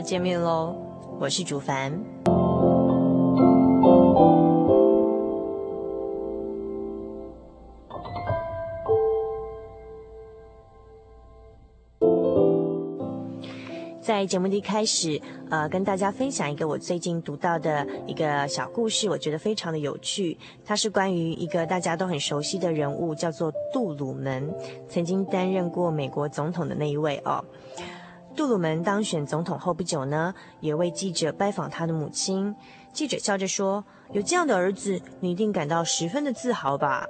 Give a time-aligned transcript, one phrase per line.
[0.00, 0.74] 见面喽，
[1.18, 1.92] 我是主凡。
[14.02, 15.20] 在节目的一开始，
[15.50, 20.36] 呃，跟大家分享一个我最近读到的一个小故事，我觉得非常的有趣。
[20.64, 24.52] 它是关于一个大家都很熟悉的人物，叫做杜鲁门，
[24.88, 27.44] 曾经担任过美国总统的那一位哦。
[28.36, 32.54] 杜鲁门当选总统后不久呢，也为记者拜访他的母亲。
[32.92, 37.06] 记者笑着说：“有这样的儿子，你一定感到十分的自豪吧？”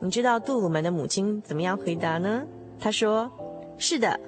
[0.00, 2.42] 你知道杜鲁门的母亲怎么样回答呢？
[2.78, 3.30] 他说
[3.78, 4.18] ：“是的，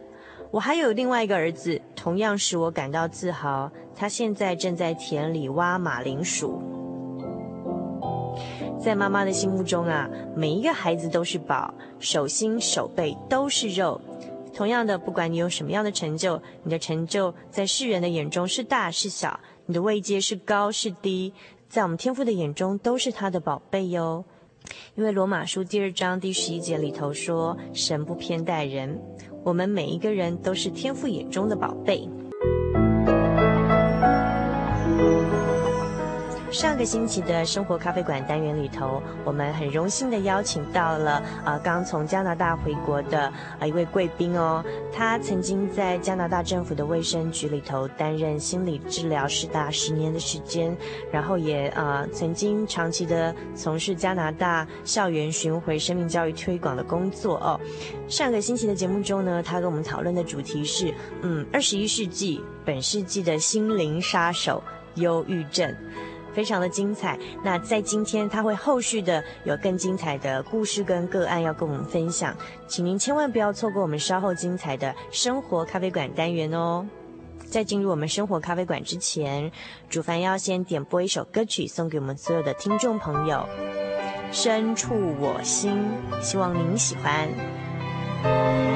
[0.50, 3.70] 我还有另外一个儿子，同样使我感到自豪。
[3.94, 6.60] 他现在正在田里挖马铃薯。”
[8.80, 14.00] 在妈妈的心目中啊，每一个孩子都是宝，手心手背都是肉。
[14.52, 21.32] 同样的，不管你有什么样的成就，你的成就在世人的眼中是大是小，你的位阶是高是低，
[21.68, 24.24] 在我们天父的眼中都是他的宝贝哟。
[24.94, 29.00] 因为罗马书第二章第十一节里头说：“神不偏待人，
[29.42, 32.06] 我们每一个人都是天父眼中的宝贝。”
[36.50, 44.62] 上个星期的生活咖啡馆单元里头，我们很荣幸的邀请到了呃刚从加拿大回国的呃一位贵宾哦。
[44.92, 50.76] 他曾经在加拿大政府的卫生局里头担任心理治疗师达十年的时间，
[51.12, 57.58] 然后也呃曾经长期的从事加拿大校园巡回生命教育推广的工作哦。
[58.08, 64.62] 上个星期的节目中呢，他跟我们讨论的主题是嗯二十一世纪本世纪的心灵杀手
[64.96, 65.72] 忧郁症。
[66.40, 67.18] 非常的精彩。
[67.44, 72.34] 那在今天，他会后续的有更精彩的故事跟个案要跟我们分享，
[72.66, 76.86] 请您千万不要错过我们稍后精彩的生活咖啡馆单元哦。
[77.44, 79.52] 在进入我们生活咖啡馆之前，
[79.90, 83.46] 主凡要先点播一首歌曲送给我们所有的听众朋友，
[84.32, 85.76] 《深处我心》，
[86.22, 88.69] 希望您喜欢。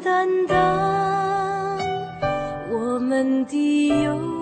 [0.00, 1.78] 担当
[2.70, 4.41] 我们的忧。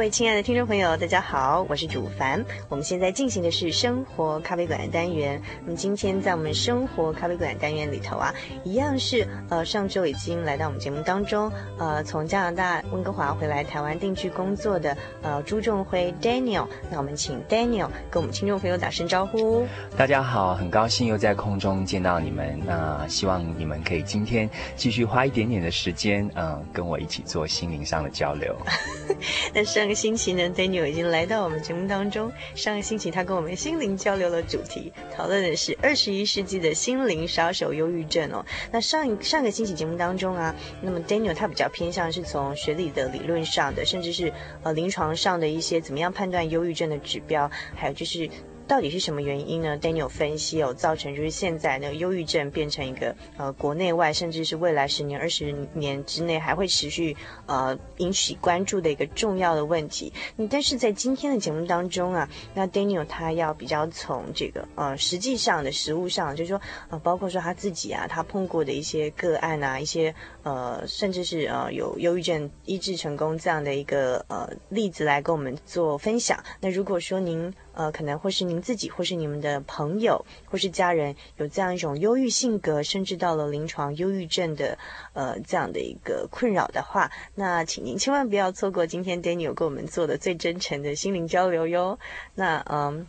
[0.00, 2.42] 位亲爱的听众朋友，大家好，我是主凡。
[2.70, 5.38] 我们现在进行的是生活咖啡馆的单元。
[5.62, 16.66] 那么今天在我们生活咖啡馆单元里头啊，一样是呃上周已经来到我们节目当中，呃从加拿大温哥华回来台湾定居工作的呃朱仲辉 Daniel。
[16.90, 19.66] 那我们请 Daniel 跟我们听众朋友打声招呼。
[19.98, 22.58] 大家好，很高兴又在空中见到你们。
[22.64, 28.56] 那希望你们可以今天继续花一点点的时间，嗯、呃，跟我一起做心灵上的交流。
[29.52, 32.30] 那上个星期呢，Daniel 已经来到我们节目当中。
[32.54, 38.46] 上个星期他跟我们心灵交流的主题，讨论的是二十一世纪的心灵杀手——忧郁症哦。
[38.70, 44.32] 那上一上个星期节目当中啊，那么 Daniel 他比较偏向是从学理的理论上的，甚至是
[44.62, 48.30] 呃临床上的一些怎么样判断忧郁症的指标，还有就是。
[48.70, 60.12] 到底是什么原因呢？Daniel 分析有、哦、造成就是现在那个忧郁症变成一个呃国内外甚至是未来十年二十年之内还会持续呃引起关注的一个重要的问题。
[60.36, 70.14] 嗯，但是在今天的节目当中啊，那 Daniel 他要比较从这个呃实际上的实物上，就是说呃包括说他自己啊，他碰过的一些个案啊，一些
[70.44, 76.38] 呃甚至是呃有忧郁症医治成功这样的一个呃例子来跟我们做分享。
[76.60, 78.60] 那如果说您呃可能或是您。
[78.60, 84.76] 自己或是你们的朋友或是家人有这样一种忧郁性格，甚至到了临床忧郁症的
[85.14, 91.98] 呃这样的一个困扰的话，那请您千万不要错过今天 Daniel 给我们做的最真诚的心灵交流哟。
[92.34, 93.06] 那嗯。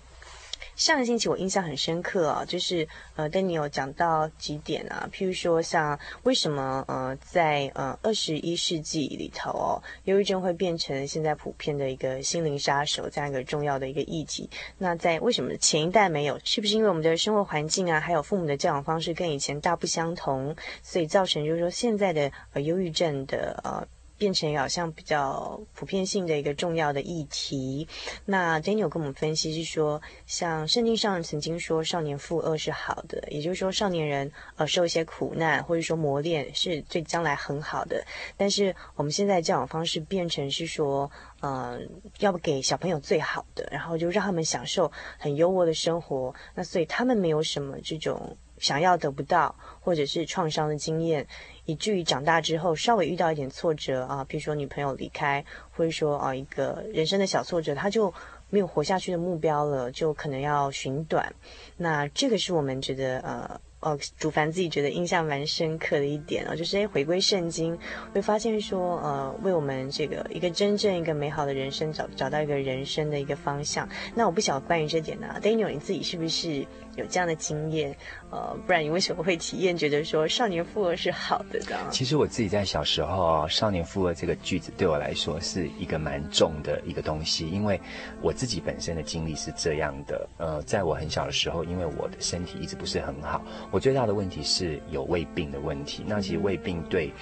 [0.81, 14.49] 上个星期我印象很深刻啊，就是呃，Daniel 有讲到几点啊，譬如说像为什么呃在呃二十一世纪里头哦，忧郁症会变成现在普遍的一个心灵杀手这样一个重要的一个议题。
[14.79, 16.39] 那在为什么前一代没有？
[16.43, 23.87] 是不是因为我们的生活环境啊，还有父母的教养方式跟以前大不相同，所以造成就是说现在的呃忧郁症的呃。
[24.21, 27.87] 变成好像比较普遍性的一个重要的议题。
[28.23, 38.05] 那 Daniel 跟我们分析是说，像圣经上曾经说少年负轭是好的，也就是说少年人呃受一些苦难或者说磨练是对将来很好的。
[38.37, 41.09] 但是我们现在教养方式变成是说，
[41.41, 41.89] 嗯、
[42.19, 46.31] 要不给小朋友最好的，然后就让他们享受很优渥的生活。
[46.53, 51.27] 那所以他们没有什么这种想要得不到或者是创伤的经验。
[51.65, 55.43] 以至于长大之后稍微遇到一点挫折啊，比如说女朋友离开，
[55.75, 58.13] 或者说啊一个人生的小挫折，他就
[58.49, 61.33] 没有活下去的目标了，就可能要寻短。
[61.75, 63.59] 那这个是我们觉得呃。
[63.81, 67.75] 哦，主凡自己觉得印象蛮深刻的一点哦，就是诶，回归圣经，
[68.13, 73.89] 会发现说，呃，为我们这个一个真正一个美好的人生找找到一个人生的一个方向。
[74.13, 76.59] 那我不晓得关于这点呢，，Daniel 你自己是不是
[76.95, 77.97] 有这样的经验？
[78.31, 81.77] 呃，不然你为什么会体验觉得说少年负轭是好的呢？
[81.91, 87.79] 其实我自己在小时候，少年负轭这个句子对我来说是一个蛮重的一个东西，因为
[88.21, 90.27] 我自己本身的经历是这样的。
[90.37, 93.43] 呃，在我很小的时候，因为我的身体一直不是很好。
[93.69, 96.03] 我最大的问题是有胃病的问题。
[96.07, 97.13] 那其实胃病对，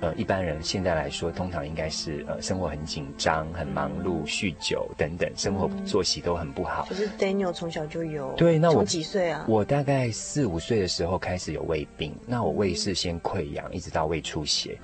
[0.00, 6.86] 呃，一般人现在来说，通常应该是呃生活很紧张、很忙碌、酗酒等等，生活作息都很不好。
[6.90, 8.32] 可是 Daniel 从小就有。
[8.36, 9.46] 对，那我几岁啊？
[9.48, 12.14] 我大概四五岁的时候开始有胃病。
[12.26, 14.78] 那我胃是先溃疡，一直到胃出血。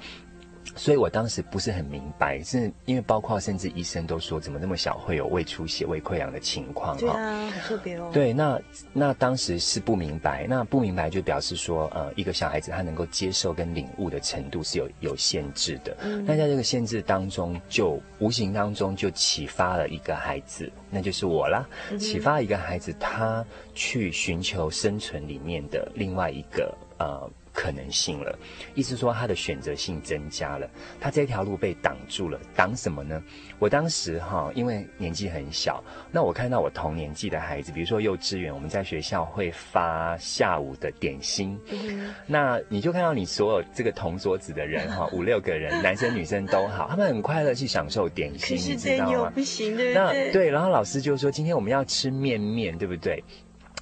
[0.77, 6.97] 所以我当时不是很明白，是因为包括甚至医生都说，怎么那么小会有胃出血、胃溃疡的情况？
[6.97, 8.11] 对啊，很特别哦。
[8.13, 8.61] 对，那
[8.93, 15.97] 那当时是不明白，那不明白就表示说，呃，一个小孩子他能够接受跟领悟的程度是有有限制的。
[16.03, 16.25] 嗯。
[16.25, 21.69] 那在这个限制当中，就无形当中就启发了一个孩子，那就是我啦。
[21.91, 21.99] 嗯。
[21.99, 23.45] 启发了一个孩子，他
[23.75, 27.31] 去寻求生存里面的另外一个呃。
[27.55, 28.37] 可能性了，
[28.75, 30.69] 意思说他的选择性增加了，
[31.01, 33.23] 他这条路被挡住了，挡什么呢？
[33.61, 49.31] 我当时哈，因为年纪很小，那我看到我同年纪的孩子，比如说幼稚园，我们在学校会发下午的点心，嗯、那你就看到你所有这个同桌子的人哈， 五六个人，男生女生都好，他们很快乐去享受点心，你知道吗？
[49.33, 49.95] 不行，对不对？
[49.95, 53.23] 那对，然后老师就说今天我们要吃面面，对不对？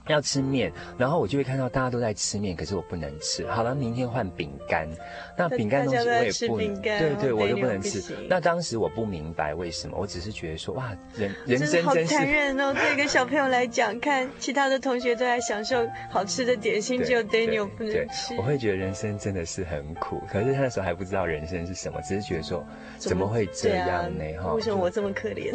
[0.09, 3.47] 要吃面，然后我就会看到大家都在吃面，可是我不能吃。
[3.47, 4.89] 好了，明天换饼干，
[5.37, 8.03] 那饼干东西我也不能，对对，我都不能吃。
[8.29, 12.75] 那当时我不明白为什么，我只是觉得说，哇，人人生真是好残忍哦！
[12.75, 18.35] 对一个小朋友来讲，看其他的同学都在享受好吃的点心，只有 Daniel 不能吃。
[18.37, 22.67] 我会觉得人生真的是很苦，可是他那时候还不知道人生是什么，只是觉得说
[22.99, 24.25] 怎么会这样呢？
[24.43, 25.55] 哈，为什么我这么可怜？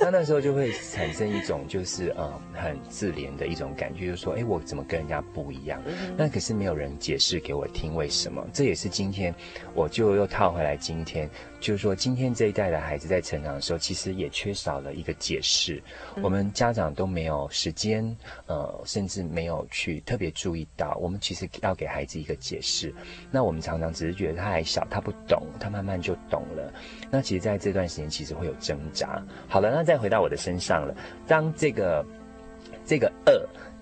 [0.00, 3.72] 他那时候就会产生一种就是呃很自怜的一种。
[3.76, 5.80] 感觉就是说，哎，我怎么跟人家不一样？
[6.16, 8.44] 那可是没有人解释给我听为什么。
[8.52, 9.34] 这也是今天，
[9.74, 10.76] 我就又套回来。
[10.76, 11.28] 今天
[11.60, 15.82] 就是说，今天这一代的孩子在成长的时候，其实也缺少了一个解释。
[16.22, 18.16] 我们家长都没有时间，
[18.46, 22.94] 呃，甚至没有去特别注意到，我们其实要给孩子一个解释。
[23.30, 26.72] 那我们常常只是觉得他还小，他不懂，他慢慢就懂了。
[27.10, 29.22] 那其实在这段时间，其实会有挣扎。
[29.48, 30.94] 好了，那再回到我的身上了。
[31.26, 32.04] 当这个
[32.86, 33.32] 这个二。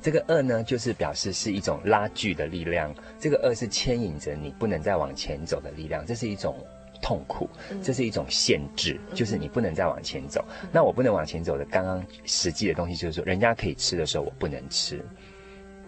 [0.03, 2.95] 这个二呢，就是表示是一种拉锯的力量。
[3.19, 6.57] 这个二是牵引着你不能再往前走的力量，这是一种
[7.01, 7.49] 痛苦，
[7.83, 10.45] 这是一种限制，就是你不能再往前走。
[10.71, 15.03] 那我不能往前走的，刚刚实际的东西就是说，人家可以吃的时候，我不能吃。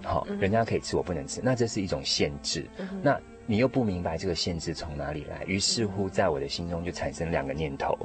[0.03, 2.65] 好，人家可以吃，我不能吃，那这是一种限制。
[3.03, 7.97] 那你又不明白这个限制从哪里来，于是乎，在我的心中就产生两个念头。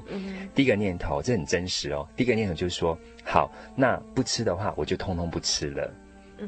[0.54, 2.08] 第一个念头，这很真实哦。
[2.16, 5.92] 第一个念头就是说，好，那不吃的话，我就通通不吃了。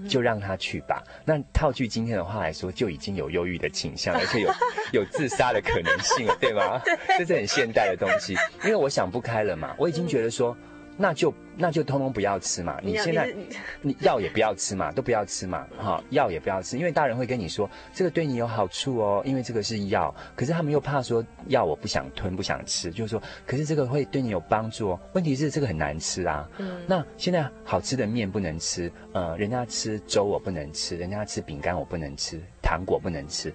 [0.10, 1.04] 就让他去吧。
[1.24, 4.52] 那套句今天的话来说，就已经有忧郁的倾向， 而且有
[4.92, 6.80] 有自杀的可能性了，对吗？
[6.86, 8.34] 对，这是很现代的东西。
[8.64, 10.58] 因为我想不开了嘛，我已经觉得说。
[10.98, 12.80] 那就那就通通不要吃嘛！
[12.84, 13.34] 你现在
[13.82, 20.14] 你药也不要吃嘛，都不要吃嘛，哈，药也不要吃，因为大人会跟你说这个对你有好处哦，因为这个是药。
[20.36, 25.00] 可是他们又怕说药我不想吞不想吃，就是说，可是这个会对你有帮助哦。
[25.14, 26.50] 问题是这个很难吃啊。
[26.58, 26.82] 嗯。
[26.88, 33.54] 那现在好吃的面不能吃，呃，人家吃粥我不能吃，人家吃饼干我不能吃，糖果不能吃。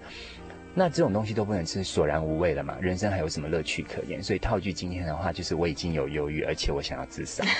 [0.73, 2.77] 那这种东西都不能吃，索然无味了嘛？
[2.79, 4.21] 人生还有什么乐趣可言？
[4.23, 7.43] 所以套句今天的话，就是我已经有忧郁，而且我想要自杀。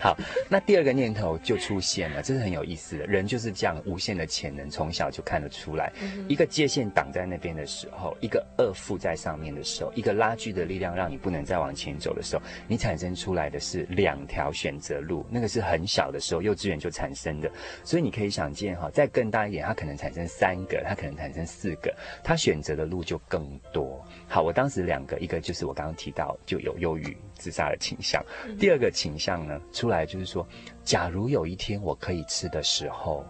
[0.00, 0.16] 好，
[0.48, 3.06] 那第二个念头就出现了，这是很有意思的。
[3.06, 5.92] 人就是这样，无限的潜能从小就看得出来。
[6.26, 15.26] 一个界限挡在那边的时候，一个恶附在上面的时候，一个拉锯的力量让你不能再往前走的时候，你产生出来的是两条选择路。
[15.28, 17.50] 那个是很小的时候，幼稚园就产生的。
[17.84, 21.94] 所以你可以想见哈，再更大一点，它可能产生三个，它可能产生四个，
[22.24, 24.04] 它选择的路就更多。
[24.28, 27.16] 好，我当时两个，一个就是我刚刚提到就有忧郁。
[27.34, 28.22] 自杀的倾向，
[28.58, 30.46] 第二个倾向呢，出来就是说，
[30.84, 33.24] 假如有一天我可以吃的时候，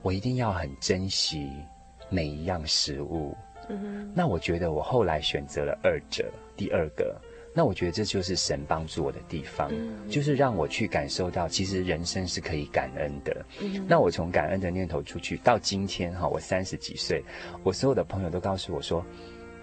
[0.00, 1.50] 我一定要很珍惜
[2.08, 3.36] 每一样食物。
[4.14, 7.14] 那我觉得我后来选择了二者，第二个，
[7.54, 13.44] 那我觉得这就是神帮助我的地方，嗯，就是让我去感受到，其实人生是可以感恩的。
[13.60, 17.22] 嗯，那我从感恩的念头出去，到今天哈，我三十几岁，
[17.62, 19.04] 我所有的朋友都告诉我说。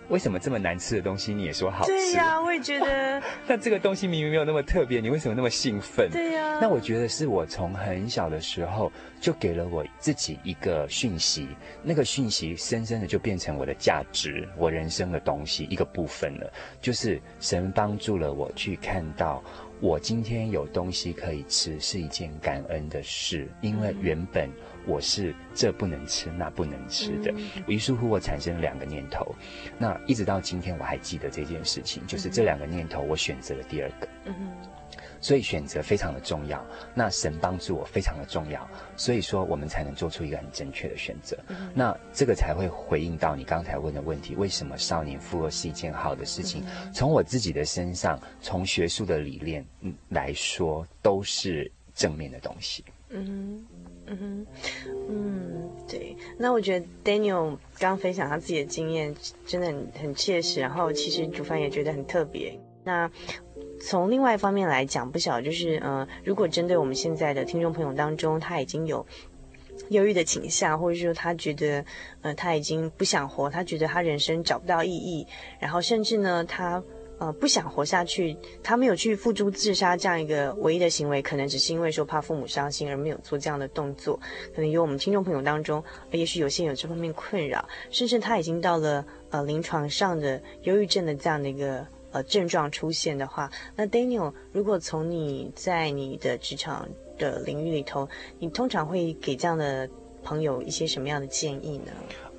[0.09, 1.91] 为什么这么难吃的东西你也说好吃？
[1.91, 3.21] 对呀、啊，我也觉得。
[3.47, 6.09] 那这个东西明明没有那么特别，你为什么那么兴奋？
[6.11, 6.59] 对呀、啊。
[6.61, 11.47] 那我觉得是我从很小的时候就给了我自己一个讯息，
[11.83, 16.51] 那个讯息深深的就变成我的价值，我人生的东西一个部分了。
[16.81, 19.43] 就是神帮助了我去看到，
[19.79, 24.49] 我今天有东西可以吃是一件感恩的事，因为原本。
[24.89, 27.31] 我是这不能吃那不能吃的，
[27.67, 29.35] 于是乎我产生了两个念头，
[29.77, 34.33] 那一直到今天我还记得这件事情，就是这两个念头我选择了第二个，嗯。
[35.21, 36.65] 所以选择非常的重要，
[36.95, 38.65] 那神帮助我非常的重要，
[38.95, 41.37] 所以说我们才能做出一个很正确的选择，
[41.73, 46.63] 那这个才会回应到你刚才问的问题，为什么少年富二是一件好的事情？
[46.93, 49.65] 从我自己的身上，从学术的理念
[50.07, 52.85] 来说，都是正面的东西。
[53.09, 53.61] 嗯。
[54.11, 54.47] 嗯哼，
[55.07, 56.15] 嗯，对。
[56.37, 60.59] 那我觉得 Daniel 刚分享他自己的经验，真的很很切实。
[60.59, 62.59] 然后其实煮饭也觉得很特别。
[62.83, 63.09] 那
[63.79, 69.05] 从另外一方面来讲，不晓就是，呃，如果针对我们现在的听众朋友当中，他已经有
[69.89, 71.85] 忧郁的倾向，或者说他觉得，
[72.21, 75.27] 呃，他已经不想活，他觉得他人生找不到意义，
[75.59, 76.83] 然后甚至呢，他。
[77.19, 84.17] 呃，不想活下去，他没有去付诸自杀这样一个唯一的行为，可能只是因为说怕父母伤心而没有做这样的动作。
[84.55, 98.07] 可能有我们听众朋友当中，也许有些有这方面困扰，甚至他已经到了呃临床上的忧郁症的这样的一个呃症状出现的话，那 Daniel，如果从你在你的职场的领域里头，
[98.39, 99.89] 你通常会给这样的
[100.23, 101.91] 朋友一些什么样的建议呢？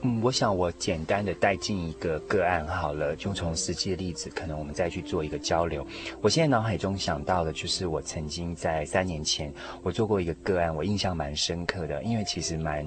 [0.03, 5.87] 嗯，我想我简单的带进一个个案好了，就从实际的例子，可能我们再去做一个交流。
[6.23, 9.53] 我现在脑海中想到的就是我曾经在三年前，
[9.83, 12.87] 我做过一个个案，我印象蛮深刻的，因为其实蛮，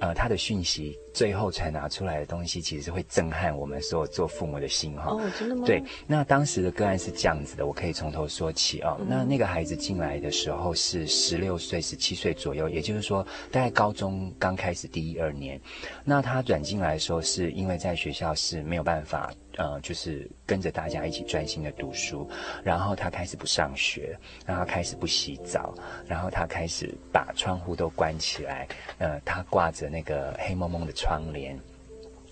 [0.00, 5.10] 呃，他的讯息最后才拿出来的东西，其实会震撼我们所有做父母的心哈。
[5.10, 5.62] 哦，真的吗？
[5.64, 8.96] 对，那当时的个案是这样子的，我可以从头说起哦。
[9.00, 15.60] 嗯、那那个孩子进来的时候是十六岁、十七岁左右，也就是说大概高中刚开始第一二年，
[16.04, 16.42] 那他。
[16.46, 22.28] 转进来的时候，是因为在学校是没有办法，呃，就是跟着大家一起专心的读书，
[22.62, 25.74] 然后他开始不上学，然后他开始不洗澡，
[26.06, 31.58] 然后他开始把窗户都关起来，呃，他挂着那个黑蒙蒙的窗帘。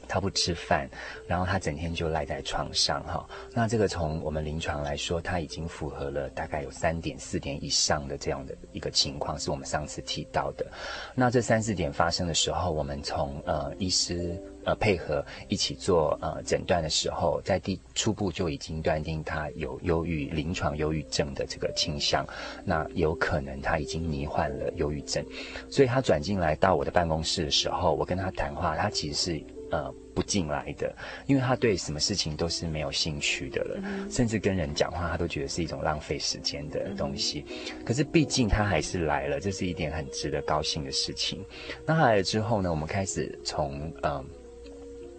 [0.06, 0.86] 他不吃饭，
[1.26, 3.26] 然后他整天就赖在床上哈。
[3.54, 10.66] 那这个从我们临床来说，他已经符合了大概有三点四点以上的这样的一个情况，是我们上次提到的。
[11.14, 22.26] 那这三四点发生的时候，我们从呃医师呃配合一起做呃诊断的时候，在第初步就已经断定他有忧郁临床忧郁症的这个倾向，
[22.64, 25.24] 那有可能他已经罹患了忧郁症，
[25.70, 29.44] 所以他转进来到我的办公室的时候，我跟他谈话，他其实是。
[29.70, 30.94] 呃，不进来的，
[31.26, 37.44] 因为他对什么事情都是没有兴趣的了，嗯、甚至跟人讲话，他都觉得是一种浪费时间的东西。
[37.48, 41.44] 嗯、可是毕竟他还是来了，这是一点很值得高兴的事情。
[41.84, 44.24] 那他来了之后呢，我们开始从呃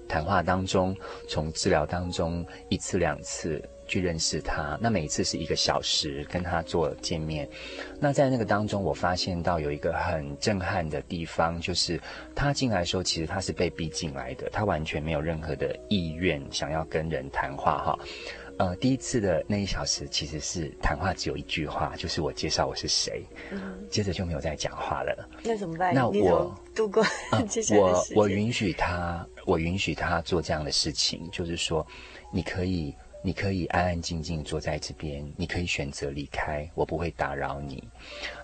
[0.08, 0.96] 谈话当中，
[1.28, 3.62] 从治疗当中一次两次。
[3.88, 7.48] 去认识他，那每一次是一个小时跟他做见面。
[8.00, 12.02] 那在那个当中，我发现到有一个很震撼的地方，就是
[12.34, 18.00] 他进来的时候，其实他是被逼进来的，他完全没有任何的意愿想要跟人谈话哈。
[18.58, 25.30] 呃，第一次的那一小时其实是谈话，只有一句话，就是我介绍我是谁，嗯、接着就没有再讲话了。
[25.44, 25.94] 那怎么办？
[25.94, 27.04] 那我度过
[27.48, 31.86] 接下来的时间、呃、我我允许他，我允许他做这样的事情，就是说，
[32.32, 32.96] 你可以。
[33.22, 37.84] 你可以安安静静坐在这边，你可以选择离开，我不会打扰你。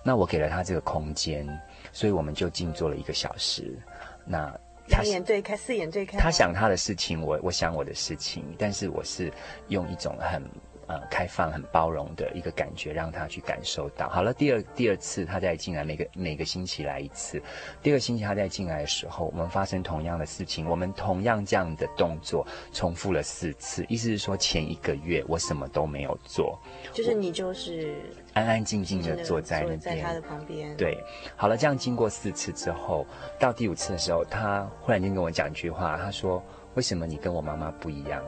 [0.04, 1.46] 那我给了他这个空间，
[1.92, 3.78] 所以我们就静坐了一个小时。
[4.24, 4.52] 那
[4.88, 6.18] 他眼对开，四眼对开。
[6.18, 9.32] 他想他的事情，我我想我的事情，但是我是
[9.68, 10.42] 用一种很。
[10.88, 14.08] 呃，开放、很包容的一个感觉，让他去感受到。
[14.08, 17.40] 好了，第二第二次他再进来，每个每个星期来一次。
[17.82, 23.84] 第二个星期他再进来的时候，我们发生同样的事情，我们同样这样的动作重复了四次。
[23.88, 26.58] 意思是说，前一个月我什么都没有做，
[26.92, 27.94] 就是你就是
[28.34, 30.76] 安安静静的坐在那边，在他的旁边。
[30.76, 30.98] 对，
[31.36, 33.06] 好了，这样经过四次之后，
[33.38, 36.42] 到第五次的时候，他忽然间跟我讲一句话，他说
[36.74, 38.22] ：“为什么你跟我妈妈不一样？”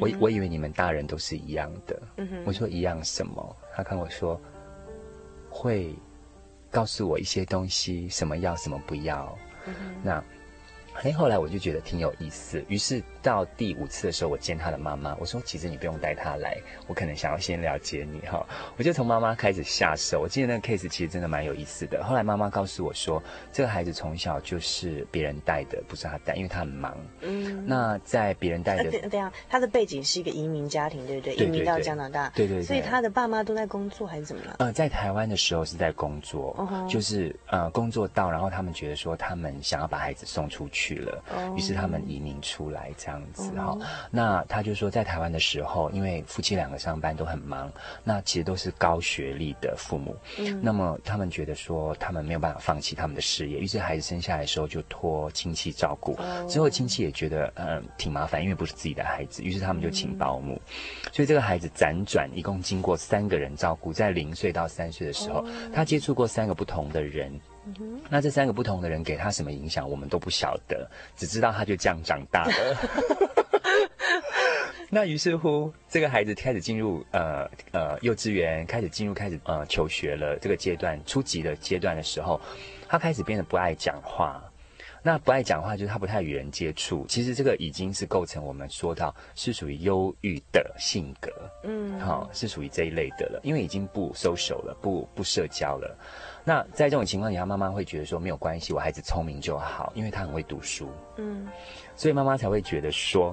[0.00, 3.56] 我我以为你们大人都是一样的，嗯、我说一样什么？
[3.74, 4.40] 他看我说，
[5.50, 5.94] 会
[6.70, 9.36] 告诉我一些东西，什么要什么不要。
[9.66, 10.22] 嗯、那。
[11.02, 18.46] 哎，后来我就觉得挺有意思，于是到第五次的时候，我见他的妈妈，我说：“其实你不用带他来，我可能想要先了解你哈。”
[18.78, 20.20] 我就从妈妈开始下手。
[20.20, 22.04] 我记得那个 case 其实真的蛮有意思的。
[22.04, 23.20] 后来妈妈告诉我说，
[23.52, 26.96] 这个孩子从小就是别人带的，不是他带，因为他很忙。
[27.22, 27.66] 嗯。
[27.66, 31.34] 那在别人带的，对对啊，他的背景是一个移民家庭，对不对？
[31.34, 32.62] 对对对，移民到加拿大，对对对。
[32.62, 34.54] 所以他的爸妈都在工作还是怎么了？
[34.60, 36.56] 呃，在台湾的时候是在工作，
[36.88, 40.76] 就是呃工作到，然后他们觉得说他们想要把孩子送出去。
[40.76, 41.24] 去了，
[41.56, 43.66] 于是他们移民出来这样子哈。
[43.66, 43.82] Oh.
[44.10, 47.70] 那他就说，在台湾的时候，因为夫妻两个上班都很忙，
[48.04, 50.16] 那其实都是高学历的父母。
[50.38, 56.14] 嗯，那么他们觉得说，他们没有办法放弃他们的事业，于是孩子生下来的时候就托亲戚照顾。
[56.14, 56.50] Oh.
[56.50, 60.54] 之后亲戚也觉得嗯挺麻烦，因为不是自己的孩子，于是他们就请保姆。
[60.54, 65.48] 嗯、所以这个孩子辗转一共经过三个人照顾，在零岁到三岁的时候，oh.
[65.74, 67.32] 他接触过三个不同的人。
[68.08, 72.52] 那这三个不同的人给他什么影响，我们都不晓得，只知道他就这样长大了。
[74.88, 82.40] 那于是乎，这个孩子开始进入呃呃幼稚园，开始进入开始呃求学了这个阶段，初级的阶段的时候，
[82.88, 84.42] 他开始变得不爱讲话。
[85.06, 87.06] 那不爱讲话，就是他不太与人接触。
[87.08, 91.30] 其实这个已经是构成我们说到是属于忧郁的性格，
[91.62, 95.96] 嗯，好、哦，是属于这一类的了，因为已经不 social 了，不不社交了。
[96.42, 100.90] 那在这种情况下，妈妈会觉得说没有关系，我孩子聪明就好，因为他很会读书。
[101.18, 101.46] 嗯，
[101.94, 103.32] 所以妈妈才会觉得说，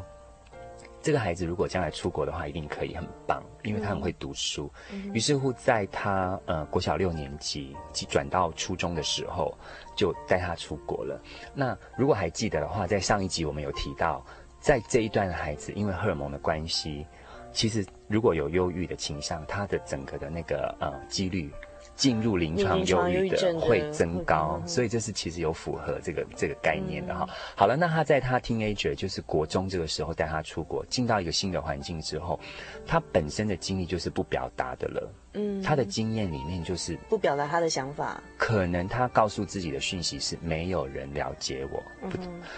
[1.01, 4.71] 这个孩子如果将来出国的话，一定可以很棒，因为他很会读书。
[4.91, 7.75] 嗯，于是乎，在他呃国小六年级
[8.07, 9.57] 转到初中的时候，
[9.95, 11.21] 就带他出国了。
[11.53, 14.25] 那如果还记得的话，在上一集我们有提到，
[14.59, 17.05] 在这一段的孩子因为荷尔蒙的关系，
[17.51, 17.85] 其实。
[18.09, 21.51] 如果有忧郁的倾向，他的整个的那个呃几率。
[21.95, 27.27] 进入临床忧郁的会增高，所以这是其实有符合这个这个概念的哈。
[27.55, 32.39] 好了，那他在他 teenager 就是国中这个时候带他出国，进到一个新的环境之后，
[32.85, 35.13] 他本身的经历就是不表达的了。
[35.35, 38.21] 嗯，他的经验里面就是不表达他的想法。
[38.37, 42.17] 可能他告诉自己的讯息是没有人了解我，不，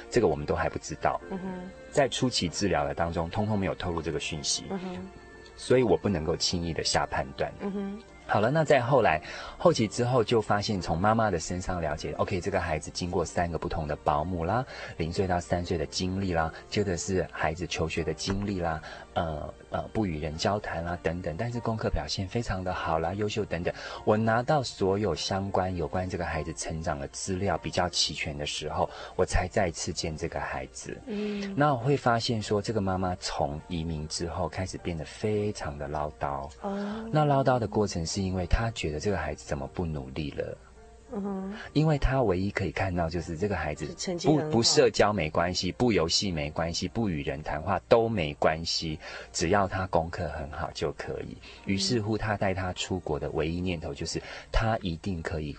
[0.09, 1.19] 这个我们都还不知道。
[1.29, 4.63] 嗯哼，在初期治疗的当中，通通没有透露这个讯息。
[4.69, 5.07] 嗯哼，
[5.55, 7.51] 所以我不能够轻易的下判断。
[7.59, 7.99] 嗯哼。
[8.27, 9.21] 好了，那再后来
[9.57, 14.65] 后期之后，就发现从妈妈的身上了解，OK，这个孩子经过三个不同的保姆啦，
[14.97, 18.81] 零岁到三岁的经历啦，接着是孩子求学的经历啦。
[19.15, 23.73] 呃呃，不与人交谈啦，等等，但是功课表现非常的好啦，优秀等等。
[24.03, 30.97] 我拿到所有相关有关这个孩子成长的资料比较齐全的时候，我才再次见这个孩子。
[31.07, 36.49] 嗯，那我会发现说，这个妈妈从移民之后开始变得非常的唠叨。
[36.61, 40.57] 哦，那唠叨的过程是因为她觉得这个孩子怎么不努力了？
[41.15, 43.87] 嗯，因为他唯一可以看到就是这个孩子
[44.23, 48.99] 不不社交没关系，不游戏没关系，不与人谈话都没关系，
[49.31, 51.37] 只要他功课很好就可以。
[51.65, 55.55] 于是乎，他带他出国的唯一念头就是他一定可以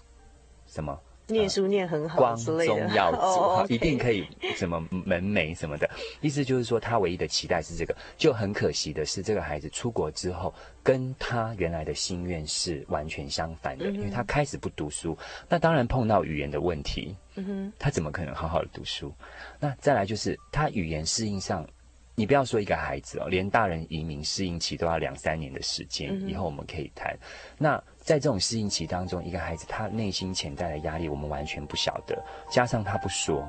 [0.66, 1.00] 什么。
[1.28, 2.58] 念书念很好，光宗
[2.94, 3.18] 耀祖，
[3.56, 5.90] 哈，一定可以什么门楣什么的。
[6.20, 7.94] 意思就是说，他唯一的期待是这个。
[8.16, 13.86] 就很可惜的是，这个孩子出国之后，跟他原来的心愿是完全相反的。
[13.90, 15.16] 因为他开始不读书，
[15.48, 19.12] 那当然碰到语言的问题，嗯哼，他怎么可能好好的读书？
[19.58, 21.66] 那再来就是他语言适应上。
[22.18, 26.18] 你不要说一个孩子哦，连大人移民适应期都要两三年的时间。
[26.26, 27.14] 以后我们可以谈。
[27.58, 32.16] 那在这种适应期当中，一个孩子他内心潜在的压力，我们完全不晓得。
[32.48, 33.44] 加上他不说。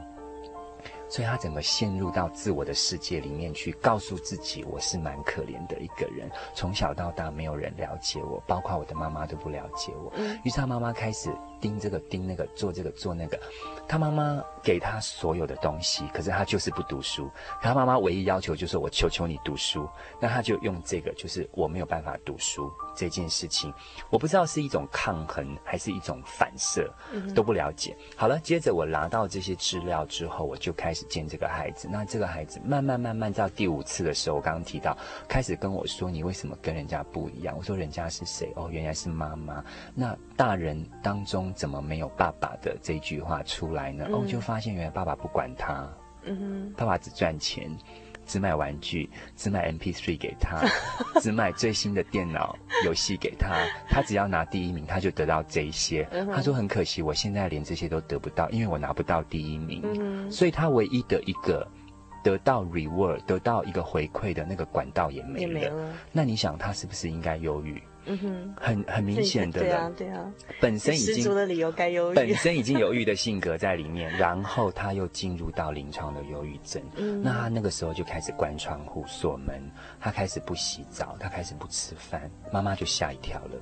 [1.09, 6.29] 所以他整个陷入到自我的世界里面去，告诉自己我是蛮可怜的一个人。
[6.53, 10.11] 从小到大没有人了解我，包括我的妈妈都不了解我。
[10.43, 13.39] 于是他妈妈开始盯这个盯那个，做这个做那个。
[13.87, 17.31] 他妈妈给他所有的东西，可是他就是不读书。
[17.61, 19.87] 他妈妈唯一要求就是我求求你读书。
[20.19, 23.73] 那他就用这个，就是我没有办法读书这件事情。
[24.09, 26.93] 我不知道是一种抗衡还是一种反射，
[27.33, 27.95] 都不了解。
[28.17, 30.97] 好了，接着我拿到这些资料之后，我就开始。
[31.07, 38.51] 见这个孩子，那这个孩子慢慢慢慢到第五次的时候，我刚刚提到，开始跟我说：“你为什么跟人家不一样？”我说：“人家是谁？
[38.55, 39.63] 哦，原来是妈妈。
[39.93, 45.87] 那大人当中怎么没有爸爸的这句话出来呢？”哦，就发现原来爸爸不管他，
[46.23, 47.71] 嗯哼，爸爸只赚钱，
[48.27, 50.61] 只买玩具，只买 MP3 给他，
[51.21, 53.55] 只买最新的电脑游戏给他。
[53.89, 56.07] 他只要拿第一名，他就得到这一些。
[56.33, 60.29] 他说很可惜，我现在连这些都得不到，因为我拿不到第一名。
[60.29, 61.67] 所以他唯一的一个
[62.23, 65.71] 得到 reward、得到一个回馈的那个管道也没了。
[66.11, 67.81] 那你想，他是不是应该忧郁？
[68.07, 79.61] 嗯哼，很很明显的，对啊，对啊，本身已经十足的理由该忧郁，本身已经忧郁的性格在里面，然后他又进入到临床的忧郁症，嗯，那他那个时候就开始关窗户锁门，
[79.99, 83.59] 他开始不洗澡，他开始不吃饭，妈妈就吓一跳了，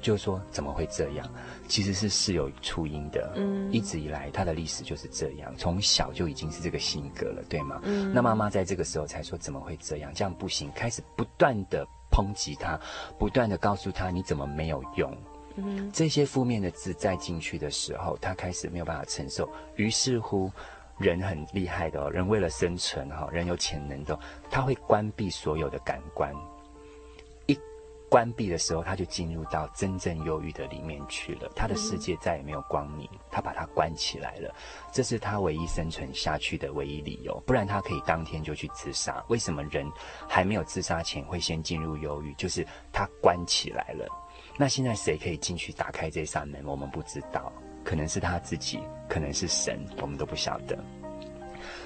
[0.00, 1.28] 就说怎么会这样？
[1.68, 7.80] 其实是事有初因的，嗯，一直以来他的历史就是这样，从小就已经是这个性格了，对吗？
[7.84, 10.10] 嗯，那妈妈在这个时候才说怎么会这样？
[10.14, 11.86] 这样不行，开始不断的。
[12.12, 12.78] 抨击他，
[13.18, 15.10] 不断的告诉他你怎么没有用，
[15.56, 19.48] 嗯，这些负面的字再进去的时候，他开始没有办法承受。
[19.76, 20.50] 于是乎，
[20.98, 24.16] 人很厉害的哦，人为了生存哈，人有潜能的，
[24.50, 26.32] 他会关闭所有的感官。
[28.12, 31.50] 关闭的时候，他就进入到真正忧郁的里面去了。
[31.56, 34.54] 他的世界再也没有光明，他把它关起来了。
[34.92, 39.24] 这是他唯一生存下去的唯一理由，不然他可以当天就去自杀。
[39.28, 39.90] 为什么人
[40.28, 42.34] 还没有自杀前会先进入忧郁？
[42.34, 44.06] 就是他关起来了。
[44.58, 46.62] 那现在谁可以进去打开这扇门？
[46.66, 47.50] 我们不知道，
[47.82, 50.78] 可能是他自己，可能是神，我们都不晓得。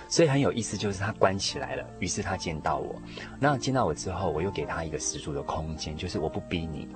[0.08, 2.94] 所以很有意思，就是他关起来了，于是他见到我。
[3.40, 6.88] 那见到我之后，我又给他一个十足的空间，就是我不逼你。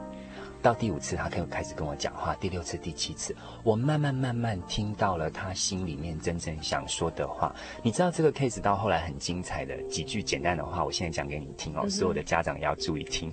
[0.62, 7.54] 到第五次，他可以开始跟我讲话；第六次、第七次，我慢慢慢慢听到了他心里面真正想说的话。
[7.82, 11.88] 你知道这个 case 到后来很精彩的几句简单的话，我现在讲给你听哦。
[11.88, 13.32] 所有的家长也要注意听。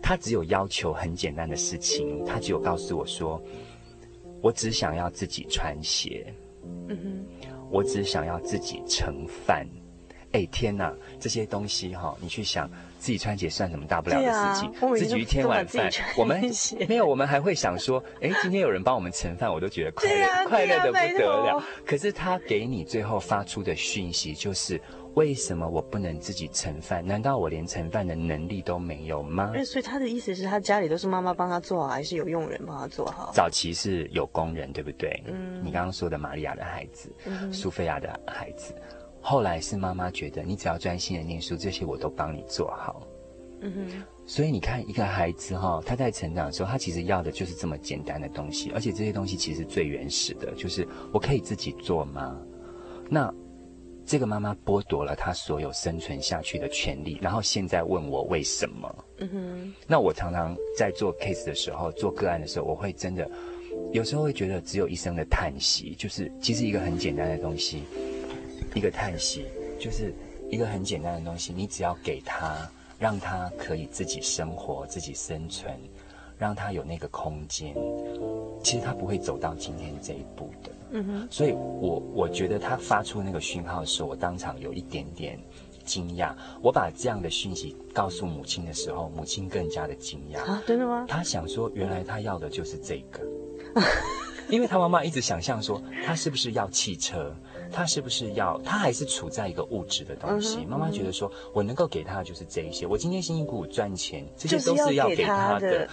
[0.00, 3.42] 他只有要求很简单的事情，他只有告诉我说
[4.40, 6.32] ：“我只想要自己穿鞋。”
[6.88, 7.57] 嗯哼。
[7.70, 9.66] 我只想要自己盛饭，
[10.32, 12.68] 哎天呐，这些东西哈，你去想，
[12.98, 14.70] 自己穿鞋算什么大不了的事情？
[14.70, 16.40] 啊、自己一天晚饭，我们
[16.88, 21.62] 没有，我们还会想说，哎，今天有人帮我们盛饭，我都觉得快乐，啊、快乐的不得了。
[21.86, 24.80] 可是他给你最后发出的讯息就是。
[25.14, 27.04] 为什么我不能自己盛饭？
[27.04, 29.52] 难道我连盛饭的能力都没有吗？
[29.64, 33.32] 所以他的意思是他家里都是妈妈帮他做好，还是有佣人帮他做好？
[33.34, 35.20] 早期是有工人，对不对？
[35.26, 35.60] 嗯。
[35.64, 38.72] 你刚刚说的玛利亚的孩子，嗯、苏菲亚的孩子，
[39.28, 43.06] 后来是妈妈觉得你只要专心的念书，这些我都帮你做好。
[43.60, 44.02] 嗯哼。
[44.26, 52.40] 所以你看，一个孩子哈，他在成长的时候，他其实要的就是这么简单的东西，而且这些东西其实最原始的，就是我可以自己做吗？
[53.10, 53.30] 那。
[54.10, 59.04] 这个妈妈剥夺了她所有生存下去的权利，然后现在问我为什么？
[59.18, 59.74] 嗯哼。
[59.86, 63.30] 那我常常在做 case 的时候，做个案的时候，我会真的
[63.92, 67.82] 有时候会觉得只有一声的叹息，就是其实一个很简单的东西，
[68.74, 69.46] 一个叹息，
[69.78, 70.12] 就是
[70.50, 72.56] 一个很简单的东西，你只要给他，
[72.98, 75.72] 让他可以自己生活、自己生存，
[76.38, 77.74] 让他有那个空间，
[78.62, 80.70] 其实他不会走到今天这一步的。
[80.90, 85.38] 嗯哼，所以我我觉得他发出那个讯号的时候，我当场有一点点
[85.84, 86.34] 惊讶。
[86.62, 90.62] 我把这样的讯息告诉母亲的时候，母亲更加的惊讶啊！
[90.66, 91.04] 真的吗？
[91.06, 93.20] 她想说，原来她要的就是这个，
[94.48, 97.36] 因为她妈妈一直想象说，她是不是要汽车？
[97.72, 98.58] 他是不是要？
[98.62, 100.64] 他还是处在一个物质的东西。
[100.64, 102.86] 妈妈觉得说，我能够给他的就是这一些。
[102.86, 105.88] 我今天辛辛苦苦赚钱，这些都是要给他的。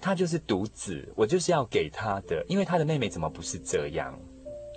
[0.00, 4.16] 他就是独子，我就是要给他的，因为他的妹妹怎么不是这样？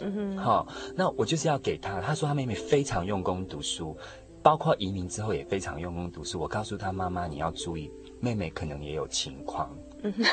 [0.01, 2.01] 嗯哼，好，那我就是要给他。
[2.01, 3.95] 他说他妹妹非常用功读书，
[4.41, 6.39] 包括移民之后也非常用功读书。
[6.39, 9.69] 我告诉他妈妈，你要注意，妹妹可能也有情况。
[10.01, 10.23] 嗯哼，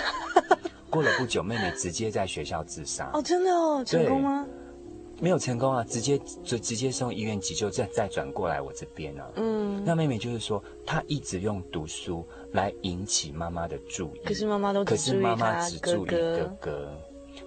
[0.89, 3.11] 过了不久，妹妹直接在学校自杀。
[3.13, 4.47] 哦，真的哦，成功吗？
[5.21, 9.29] 没有成功啊，直接就直接送医院急救，再再转过来我这边啊。
[9.37, 16.91] 嗯，那妹妹就是说，她一直用读书来引起妈妈的注意，可是妈妈都可是妈妈只注意哥哥。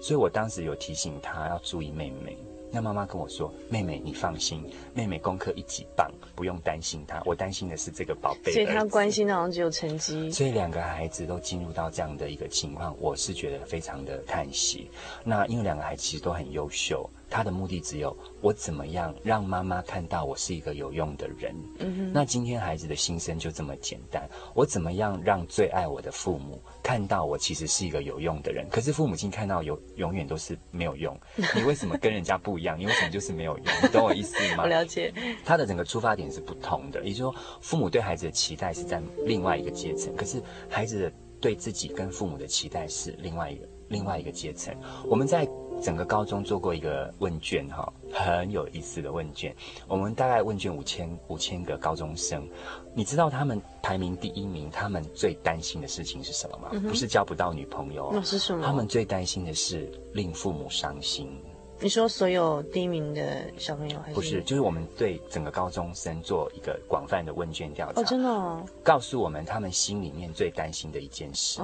[0.00, 2.36] 所以我当时有提醒她要注意妹妹。
[2.74, 7.22] 那妈妈跟我说：“妹妹，你放心，妹妹功课一级棒，不用担心她。
[7.26, 10.30] 我担心的是这个宝贝。”所以她关心的好像只有成绩。
[10.30, 14.90] 所以两个孩子都进入到这样的一个情况，我是觉得非常的叹息。
[15.22, 17.06] 那因为两个孩子其实都很优秀。
[17.32, 21.54] 他的目的只有我怎么样让妈妈看到我是一个有用的人。
[21.78, 22.12] 嗯哼。
[22.12, 28.68] 那今天孩子的心声就这么简单，我怎么样让最爱我的父母看到我其实是一个有用的人？
[28.68, 31.18] 可是父母亲看到有永远都是没有用。
[31.56, 32.78] 你为什么跟人家不一样？
[32.78, 33.66] 你为什么就是没有用？
[33.82, 34.64] 你懂我意思吗？
[34.64, 35.10] 我了解。
[35.42, 44.74] 他的整个出发点是不同的，也就是说，父母对孩子的期待是在另外一个阶层，可是孩子的对自己跟父母的期待是另外一个另外一个阶层。
[45.08, 45.48] 我们在。
[45.82, 49.52] 整个高中做过一个问卷，哈，很有意思的问卷。
[49.88, 52.48] 我们大概问卷五千五千个高中生，
[52.94, 56.68] 你知道他们排名第一名，他们最担心的事情是什么吗？
[56.72, 58.64] 嗯、不是交不到女朋友，那是什么？
[58.64, 61.36] 他们最担心的是令父母伤心。
[61.80, 64.14] 你说所有第一名的小朋友还是？
[64.14, 68.00] 不是，就是我们对整个高中生做一个广泛的问卷调查。
[68.00, 68.64] 哦，真的哦。
[68.84, 71.60] 告诉我们他们心里面最担心的一件事。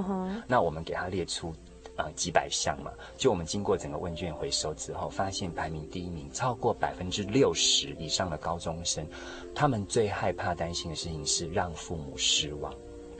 [0.48, 1.54] 那我们给他列出。
[1.98, 9.04] 啊、呃，几百项嘛，就我们经过整个问卷回收之后，发现排名第一名，超过百分之六十以上的高中生，
[9.52, 12.72] 他们最害怕、担心的事情是让父母失望。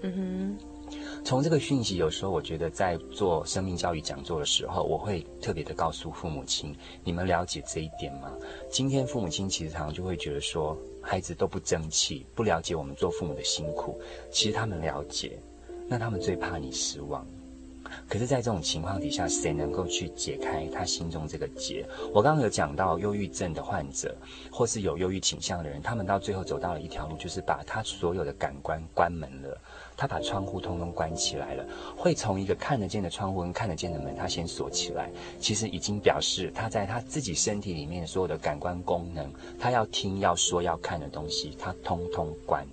[0.03, 0.57] 嗯
[0.89, 8.31] 哼，从这个讯息，有时候我觉得在做生命教育讲座的时候，我会特别的告诉父母亲：你们了解这一点吗？
[8.71, 14.01] 今天父母亲其实常常就会觉得说，孩子都不争气，不了解我们做父母的辛苦。
[14.31, 15.37] 其实他们了解，
[15.89, 17.27] 那他们最怕你失望。
[18.09, 21.87] 可是，在这种情况底下，谁能够去解开他心中这个结？
[22.13, 24.17] 我刚刚有讲到，忧郁症的患者，
[24.51, 29.59] 或是有忧郁倾向的人，他们到最后走到了一条路，就是把他所有的感官关门了，
[29.97, 31.65] 他把窗户通通关起来了，
[31.97, 42.67] 会从一个看得见的窗户跟看得见的门，他先锁起来，其实已经表示他在他自己身体里面所有的感官功能，他要听、要说、要看的东西，他通通关，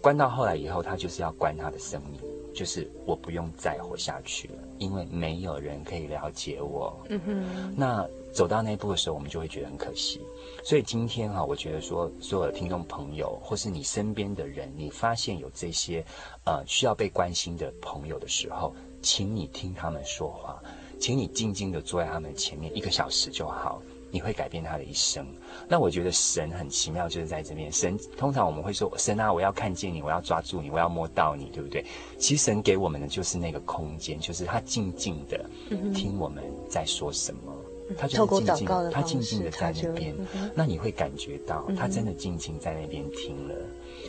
[0.00, 2.20] 关到后来以后，他就是要关他的生命。
[2.56, 6.98] 就是我不用再活下去了，因为没有人可以了解我。
[7.10, 7.74] 嗯哼。
[7.76, 10.22] 那走到那一步的时候，我们就会觉得很可惜。
[10.64, 16.02] 所以今天哈、啊，我觉得说，所有的听众朋友，或是你身边的人，你发现有这些
[16.44, 20.58] 呃需要被关心的朋友的时候，请你听他们说话，
[20.98, 23.82] 请你静静的坐在他们前面一个小时就好。
[24.16, 25.26] 你会改变他的一生。
[25.68, 27.70] 那我觉得神很奇妙，就是在这边。
[27.70, 31.84] 神通常我们会说，神啊，我要看见你，我要抓住你，我要摸到你，对不对？
[32.18, 35.44] 其实神给我们的就是那个空间，就是他静静的
[35.92, 37.52] 听我们在说什么。
[37.96, 40.16] 他就是静静的，他静静的在那边，
[40.54, 43.54] 那你会感觉到他真的静静在那边听了，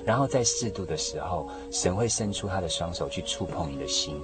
[0.04, 4.15] 然后在适度的时候，神会伸出他的双手去触碰你的心，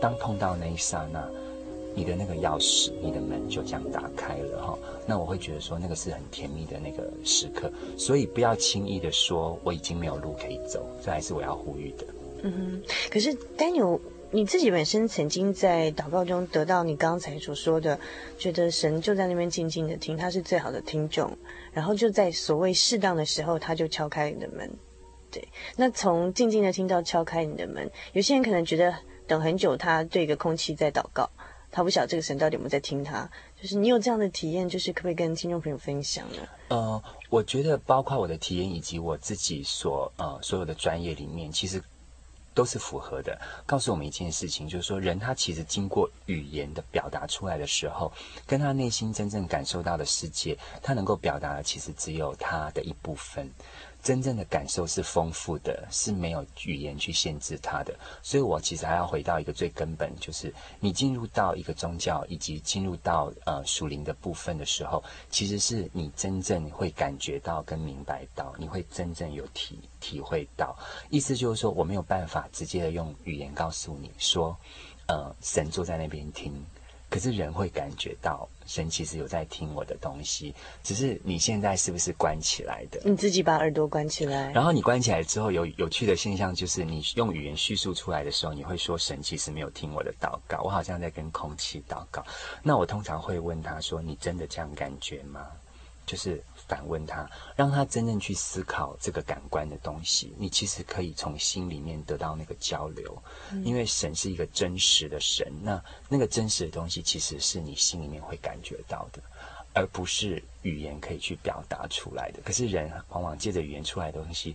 [0.00, 1.28] 当碰到那一刹那，
[1.94, 4.78] 你的那个钥匙，你的门就这样打开了哈。
[5.06, 12.06] 那我会觉得说，那个是很甜蜜的那个时刻，所以不要轻易的说我已经没有路可以走，这还是我要呼吁的。
[12.42, 14.00] 嗯哼，可是 Daniel。
[14.32, 17.98] 你自己本身曾经在祷告中得到你刚才所说的，
[18.38, 21.36] 觉得神就在那边静静的听，他是最好的听众，
[21.72, 24.70] 然后就在所谓适当的时候，他就敲开你的门。
[25.32, 28.94] 对，那从静静的听到敲开你的门，有些人可能觉得
[29.26, 31.28] 等很久，他对一个空气在祷告，
[31.70, 33.30] 他不晓得这个神到底有没有在听他。
[33.60, 36.36] 就是你有这样的体验，就是可不可以跟听众朋友分享呢？
[36.68, 41.82] 呃，我觉得包括我的体验以及我自己所呃所有的专业里面，其实。
[42.52, 48.12] 都是符合的，告诉我们一件事情，就是说，人他其实经过语言的表达出来的时候，
[48.44, 53.48] 跟他内心真正感受到的世界，他能够表达的其实只有他的一部分。
[54.02, 57.94] 真正的感受是丰富的，是没有语言去限制它的。
[58.22, 70.76] 所以我其实还要回到一个最根本，就是你进入到一个宗教，以及进入到呃属灵的部分的时候，其实是你真正会感觉到跟明白到，你会真正有体体会到。
[71.10, 74.56] 意思就是说，我没有办法直接的用语言告诉你说，
[75.06, 76.64] 呃，神坐在那边听。
[77.10, 83.00] 可是人会感觉到神其实有在听我的东西，只是你现在是不是关起来的？
[83.04, 84.52] 你自己把耳朵关起来。
[84.52, 92.24] 然后你关起来之后，有有趣的现象就是，你用语言叙述出来的时候，你会说神其实没有听我的祷告，我好像在跟空气祷告。
[92.62, 95.46] 那我通常会问他说：“你真的这样感觉吗？”
[96.06, 96.42] 就是。
[96.70, 100.32] 反问他，让他真正去思考这个感官的东西。
[100.38, 103.20] 你其实可以从心里面得到那个交流，
[103.64, 105.52] 因为神是一个真实的神。
[105.64, 109.20] 那那个真实的东西，其实是你心里面会感觉到的，
[109.74, 112.40] 而不是语言可以去表达出来的。
[112.44, 114.54] 可是人往往借着语言出来的东西，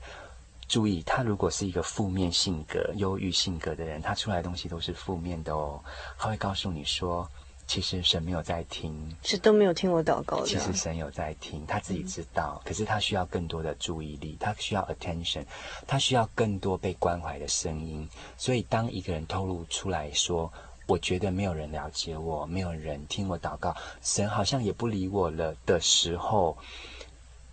[0.70, 5.84] 注意，他如果是一个负面性格、忧郁性格的人，他出来的东西都是负面的哦。
[6.18, 7.30] 他会告诉你说。
[7.68, 10.46] 其实神没有在听，是都没有听我祷告的。
[10.46, 15.44] 其实神有在听，他自己知道，嗯、可是他需要更多的注意力，他需要 attention，
[15.88, 18.08] 他需要更多被关怀的声音。
[18.38, 20.52] 所以，当一个人透露出来说
[20.86, 26.56] ：“我觉得没有人了解我，没有人听我祷告，神好像也不理我了”的时候，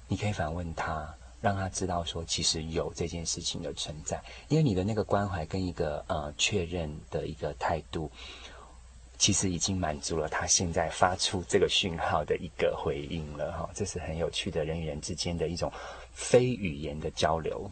[0.08, 1.08] 你可以反问他，
[1.40, 8.10] 让他知道说，其实有这件事情的存在，因为你的那个关怀跟一个呃确认的一个态度。
[9.22, 15.72] 其实已经满足了他现在发出这个讯号的一个回应了哈，这是很有趣的人与人之间的一种
[16.12, 17.70] 非语言的交流。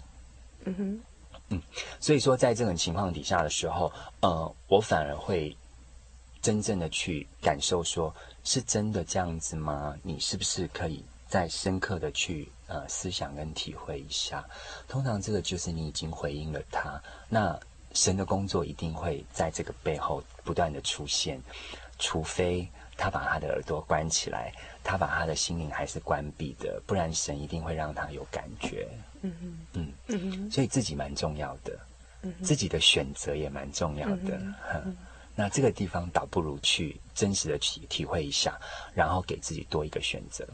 [0.64, 1.00] 嗯哼，
[1.48, 1.62] 嗯，
[1.98, 5.56] 所以说在这种情况底下的时候，呃，我反而会
[6.40, 9.96] 真正的去感受说，是真的这样子吗？
[10.04, 14.48] 你是不是可以再深刻的去呃思想跟体会一下？
[14.86, 17.58] 通常这个就是你已经回应了他那。
[17.92, 21.40] 神的工作一定会在这个背后不断的出现，
[21.98, 24.52] 除非他把他的耳朵关起来，
[24.84, 28.88] 他把他的心灵还是关闭的，不然神一定会让他有感觉。
[29.22, 31.78] 嗯嗯嗯嗯，所以自己蛮重要的，
[32.22, 34.40] 嗯、自己的选择也蛮重要的。
[35.34, 38.58] 那这个地方倒不如去真实的体体会一下，
[38.94, 40.46] 然后给自己多一个选择。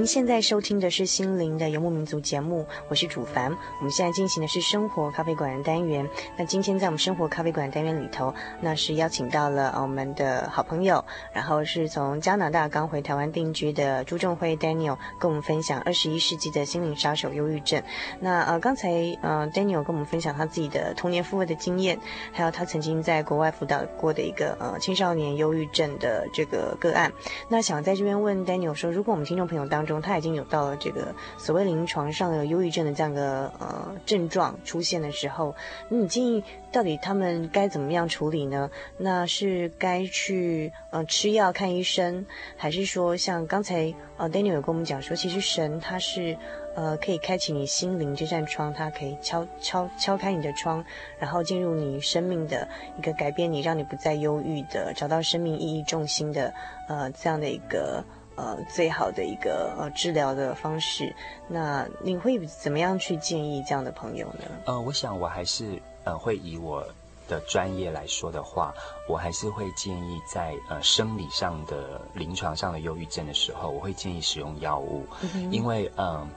[0.00, 3.52] 您现在收听的是心灵的游牧民族节目，我是主凡。
[3.52, 6.08] 我们现在进行的是生活咖啡馆的单元。
[6.38, 8.32] 那今天在我们生活咖啡馆单元里头，
[8.62, 17.82] 那是邀请到了我们的好朋友，然后是从加拿大刚回台湾定居的朱仲辉 Daniel，跟我们分享二十一世纪的心灵杀手忧郁症。
[18.20, 18.88] 那呃，刚才
[19.20, 22.00] 呃 Daniel 跟我们分享他自己的童年复位的经验，
[22.32, 27.12] 还有他曾经在国外辅导过的一个呃青少年忧郁症的这个个案。
[27.50, 35.54] 那想在这边问 Daniel 说，如果我们听众朋友当当中，他已经有到了这个所谓临床上有忧郁症的这样的呃症状出现的时候，
[35.88, 38.70] 那你建议到底他们该怎么样处理呢？
[38.96, 42.24] 那是该去呃吃药看医生，
[42.56, 46.36] 还是说像刚才呃 Daniel 有跟我们讲说，其实神他是。
[46.76, 50.82] 呃，可以开启你心灵这扇窗，它可以敲敲敲开你的窗，
[51.18, 52.66] 然后进入你生命的
[52.96, 56.54] 一个改变你，让你不再忧郁的，找到生命意义重心的，
[56.86, 58.04] 呃，这样的一个
[58.36, 61.14] 呃最好的一个呃治疗的方式。
[61.48, 64.44] 那你会怎么样去建议这样的朋友呢？
[64.66, 66.86] 呃，我想我还是呃会以我
[67.28, 68.74] 的专业来说的话，
[69.08, 76.06] 我还是会建议在呃生理上的临床上的忧郁症的时候，我会建议使用药物，嗯、因为嗯。
[76.06, 76.28] 呃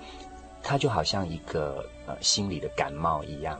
[0.66, 3.60] 它就好像一个呃心理的感冒一样，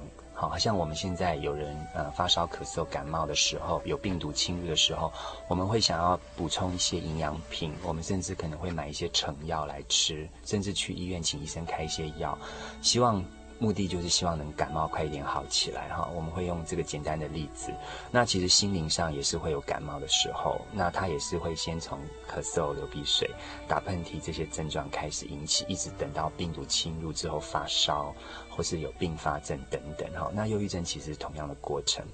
[0.50, 5.12] 好，像我们现在有人呃发烧、咳嗽、感冒的时候，有病毒侵入的时候，
[5.48, 12.38] 我们会想要补充一些营养品，我们甚至可能会买一些成药来吃，甚至去医院请医生开一些药，
[12.82, 13.24] 希望。
[13.60, 17.72] 目的就是希望能感冒快一点好起来哈，我们会用这个简单的例子。
[18.12, 23.30] 那其实心灵上也是会有感冒的时候，那他也是会先从咳嗽、流鼻水、
[23.66, 28.14] 打喷嚏这些症状开始引起，一直等到病毒侵入之后发烧。
[28.56, 32.06] 或是有并发症等等哈，那忧郁症其实是同样的过程。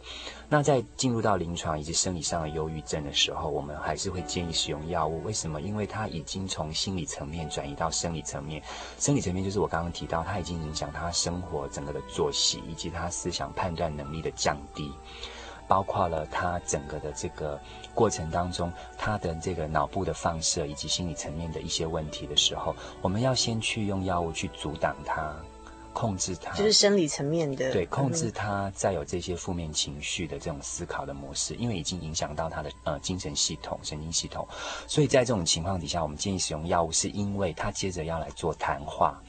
[0.47, 5.21] 那在进入到临床以及生理上的忧郁症的时候，我们还是会建议使用药物。
[5.23, 5.59] 为什么？
[5.61, 8.63] 因为它已经从心理层面转移到生理层面。
[8.97, 14.91] 生理层面就是我刚刚提到，它已经影响他生活整个的作息，以及他思想判断能力的降低，
[15.67, 17.59] 包括了他整个的这个
[17.93, 25.35] 过程当中，他的这个脑部的放射以及心理层面的一些问题的时候，我们要先去用药物去阻挡它。
[25.99, 27.73] 控制他，就是生理层面的。
[27.73, 34.47] 对，控制他再有这些负面情绪的这种思考的模式，因为已经影响到他的呃精神系统、神经系统，
[34.87, 39.21] 所以在这种情况底下，我们建议使用药物，是因为他接着要来做谈话。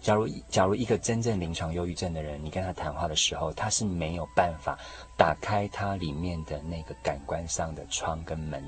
[0.00, 4.78] 假如假如一个真正临床忧郁症的人，你跟他谈话的时候，他是没有办法
[5.18, 8.64] 打开他里面的那个感官上的窗跟门，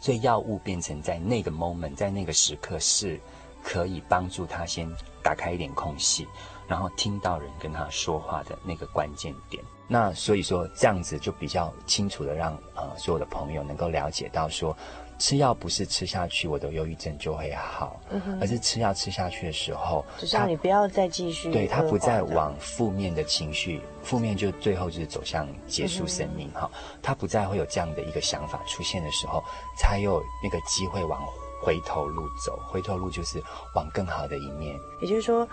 [0.00, 3.18] 所以药物变成在那个 moment，在那个时刻是。
[3.66, 4.88] 可以帮助他先
[5.24, 6.24] 打开一点空隙，
[6.68, 9.60] 然后听到人跟他说话的那个关键点。
[9.88, 14.76] 那所以说这样子就比较清楚的让呃所有的朋友能够了解到说，
[15.18, 26.70] 吃药不是吃下去我的忧郁症就会好，嗯，而是吃药吃下去的时候，就是让你不要再继续，对，他不再往负面的情绪，负面就最后就是走向结束生命哈，
[27.02, 29.42] 他不再会有这样的一个想法出现的时候，
[29.76, 31.20] 才有那个机会往。
[31.66, 33.42] 回头路走，回头路就是
[33.74, 34.80] 往更好的一面。
[35.00, 35.48] 也就是说。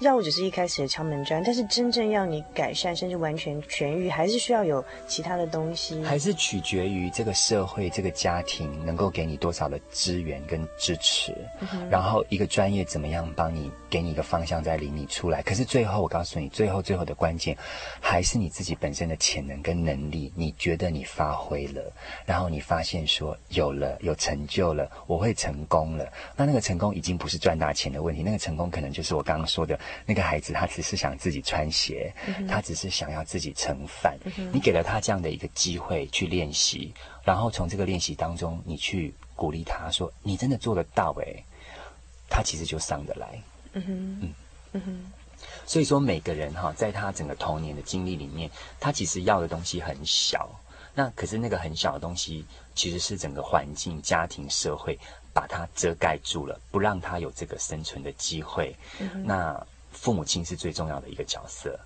[0.00, 6.00] 药物只是一开始的敲门砖，但是真正要你改善甚至完全痊愈，还是需要有其他的东西。
[6.04, 11.34] 还是取决于这个社会、这个家庭能够给你多少的资源跟支持，
[11.72, 15.42] 嗯、然后一个专业怎么样帮你给你一个方向再领你出来。
[15.42, 17.56] 可是最后我告诉你，最后最后的关键
[18.00, 20.32] 还是你自己本身的潜能跟能力。
[20.36, 21.82] 你觉得你发挥了，
[22.24, 26.06] 然后你发现说有了有成就了，我会成功了。
[26.36, 29.76] 那那个成功已经不是赚大钱的问题，那个成功可能就是我刚刚说的。
[30.06, 34.18] 那个孩子，他只是想自己穿鞋，嗯、他只是想要自己盛饭。
[34.36, 36.92] 嗯、你给了他这样的一个机会去练习，
[37.24, 41.42] 然后从这个练习当中，你去鼓励他说：“你真的做得到。”哎，
[42.28, 43.42] 他其实就上得来。
[43.74, 44.34] 嗯哼，嗯
[44.72, 45.12] 嗯哼。
[45.66, 50.50] 所以说，每个人哈，在他整个童年的经历里面，他其实要的东西很小。
[50.94, 54.98] 那可是那个很小的东西，其实是整个环境、家庭、社会
[55.32, 58.74] 把它遮盖住了，不让他有这个生存的机会。
[58.98, 59.64] 嗯、那
[60.00, 61.78] 父母亲是最重要的一个角色，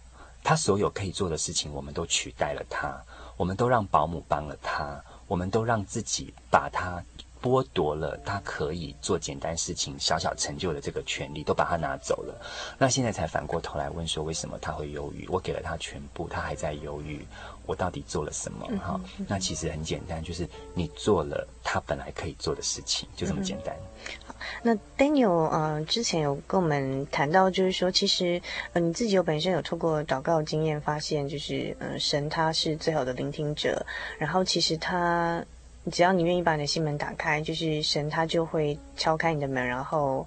[0.45, 3.03] 他所有可以做的事情，我们都取代了他，
[3.39, 7.03] 我们都让保姆帮了他，我们都让自己把他。
[7.43, 12.41] 剥夺了他可以做简单事情、小小成就的这个权利，都把他拿走了。
[12.79, 15.27] 那现在才反过头来问说，为什么他会犹豫？
[15.29, 17.27] 我给了他全部，他还在犹豫，
[17.67, 18.65] 我到底做了什么？
[18.79, 23.75] 哈、嗯嗯，那其实很简单，就是你做了他本来可以做的事情，就这么简单。
[23.75, 28.41] 嗯、好，那 Daniel 呃，之前有跟我们谈到，就是说，其实
[28.73, 33.85] 呃，你自己有本身有透过祷告经验发现，就是呃，神他是最好的聆听者，
[34.19, 35.45] 然后其实他。
[35.91, 40.27] 只要你愿意把你的心门打开，就是神他就会敲开你的门，然后，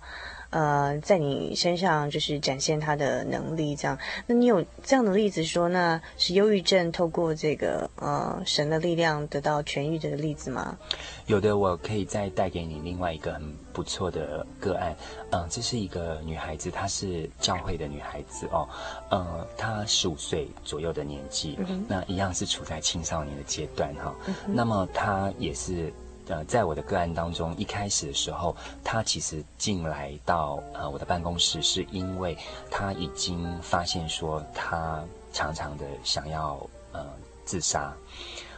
[0.56, 3.76] 呃，在你身上就是展现他的能力。
[3.76, 10.78] 这样，那你有这样的例子说，那是忧郁症透过这个呃神的力量得到痊愈的例子吗？
[11.26, 14.96] 有的，我可以再带给你另外一个很不错的个案。
[15.34, 18.66] 嗯，这是一个女孩子，她是教会的女孩子哦。
[19.12, 24.16] 嗯，她十五岁左右的年纪，嗯，那一样是处在青少年的阶段哈，哦。
[24.28, 25.92] 嗯，那么她也是
[26.28, 32.38] 呃，在我的个案当中，一开始的时候，他其实进来到呃我的办公室，是因为
[32.72, 36.60] 他已经发现说他常常的想要
[36.92, 37.06] 呃
[37.46, 37.94] 自杀。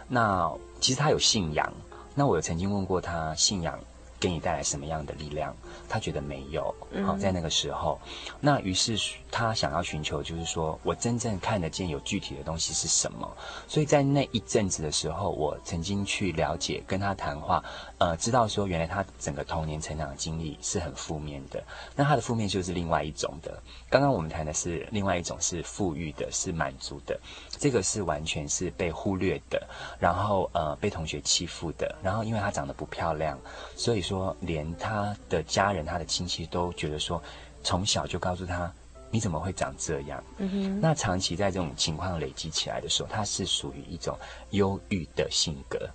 [0.08, 1.72] 那其实他有信仰，
[2.16, 3.78] 那我有曾经问过他信仰。
[4.20, 5.56] 给你带来什么样的力量？
[5.88, 6.74] 他觉得没有。
[7.06, 8.00] 好，在那个时候，
[8.40, 8.98] 那于是
[9.32, 13.32] 他想要寻求，就是说我真正看得见有具体的东西是什么。
[13.68, 17.64] 所以在那一阵子的时候，我曾经去了解，跟他谈话，
[17.98, 21.64] 呃，知道说原来他整个童年成长的经历是很负面的。
[21.96, 23.62] 那他的负面就是另外一种的。
[23.90, 27.18] 刚刚我们谈的是另外一种，是富裕的，是满足的。
[27.52, 29.66] 这个是完全是被忽略的，
[29.98, 33.40] 然后呃被同学欺负的，然后因为她长得不漂亮，
[33.76, 37.22] 所以说连她的家人、她的亲戚都觉得说，
[37.64, 38.70] 从小就告诉她，
[39.10, 40.22] 你怎么会长这样？
[40.38, 40.82] 嗯哼。
[40.82, 44.18] 那长期在这种情况累积起来的时候，她是属于一种
[44.50, 45.90] 忧郁的性格。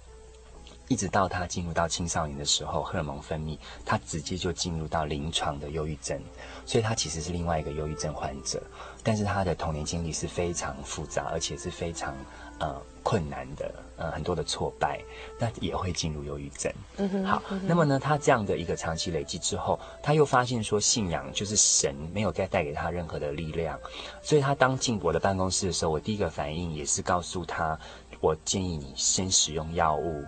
[0.92, 6.20] 一直到他进入到青少年的时候，荷尔蒙分泌，他直接就进入到临床的忧郁症，
[6.66, 8.62] 所以他其实是另外一个忧郁症患者。
[9.02, 12.14] 但是他的童年经历是非常复杂，而且是非常
[12.58, 15.00] 呃困难的，呃很多的挫败，
[15.38, 16.70] 那也会进入忧郁症。
[16.98, 17.24] 嗯哼。
[17.24, 17.62] 好，嗯。
[17.64, 23.80] 那么呢，他这样的一个长期累积之后，他又发现说信仰就是神没有再带给他任何的力量，
[24.22, 27.76] 所以他当进我的办公室的时候，我第一个反应也是告诉他，
[28.20, 30.22] 我建议你先使用药物。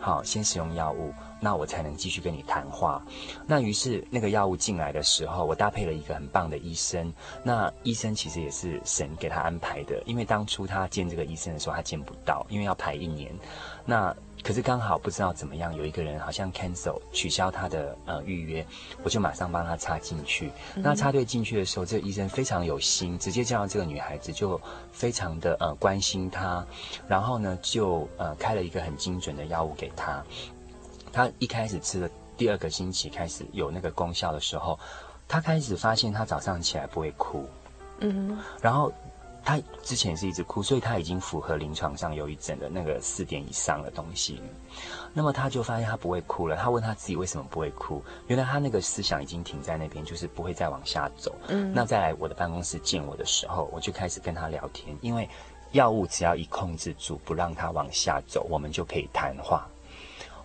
[0.00, 3.02] 好，先使用药物，那我才能继续跟你谈话。
[3.46, 7.12] 那于是那个药物进来的时候，我搭配了一个很棒的医生。
[7.44, 13.30] 那医生其实也是神给他安排的，因为当初他见这个医生的时候，他见不到，因为要排一年。
[13.84, 18.66] 那可是刚好不知道怎么样，有一个人好像 cancel 取消他的呃预约，
[19.02, 20.50] 我就马上帮他插进去。
[20.76, 24.60] 那插队进去的时候，这个医生非常有心，直接叫这个女孩子就
[24.92, 26.64] 非常的呃关心她，
[27.06, 30.24] 然后呢就呃开了一个很精准的药物给她。
[31.12, 34.78] 她一开始吃了第二个星期开始有那个功效的时候，
[35.28, 37.46] 她开始发现她早上起来不会哭，
[38.00, 38.92] 嗯，然后。
[39.50, 44.40] 他之前是一直哭，所以他已经符合临床上忧郁症的那个四点以上的东西。
[45.12, 46.56] 那么他就发现他不会哭了。
[46.56, 51.34] 他问他自己为什么不会哭，原来他那个思想已经停在那边，就是不会再往下走。
[51.48, 55.28] 嗯，那再来我的办公室见我的时候，我就开始跟他聊天，因为
[55.72, 59.66] 药物只要一控制住，不让他往下走，我们就可以谈话。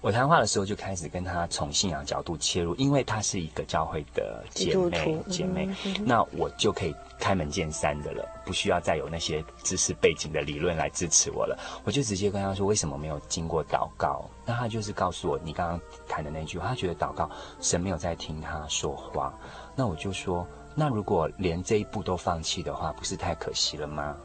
[0.05, 5.67] 我谈话的时候就开始跟他从信仰角度切入，因为他是一个教会的姐妹姐妹，
[6.05, 11.57] 那我就可以开门见山的了，不需要再有那些知识背景的理论来支持我了。
[11.83, 14.29] 我就直接跟他说，为什么没有经过祷告？
[14.45, 17.27] 那他就是告诉我你刚刚谈的那句话，他觉得祷告
[17.59, 19.33] 神没有在听他说话。
[19.75, 20.45] 那我就说，
[20.75, 24.15] 那如果连这一步都放弃的话，不是太可惜了吗？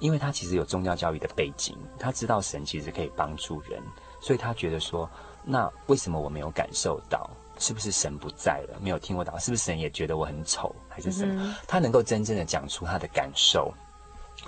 [0.00, 3.82] 因为他其实有宗教教育的背景，他知道神其实可以帮助人，
[4.20, 5.08] 所以他觉得说。
[5.44, 7.28] 那为什么我没有感受到？
[7.58, 8.78] 是不是神不在了？
[8.80, 9.38] 没有听我祷告？
[9.38, 10.74] 是不是神也觉得我很丑？
[10.88, 11.44] 还是什么？
[11.44, 13.70] 嗯、他能够真正的讲出他的感受，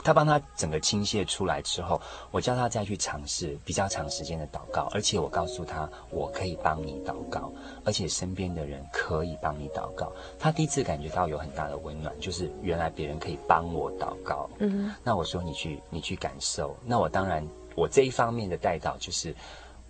[0.03, 7.53] 他帮他整个倾泻出来之后，我叫他再去尝试比较长时间的祷告，而且我告诉他，我可以帮你祷告，
[7.85, 10.11] 而且身边的人可以帮你祷告。
[10.39, 14.49] 他第一次感觉到有很大的温暖，就是原来别人可以帮我祷告。
[14.59, 16.75] 嗯，那我说你去，你去感受。
[16.83, 19.37] 那我当然，我这一方面的带导就是，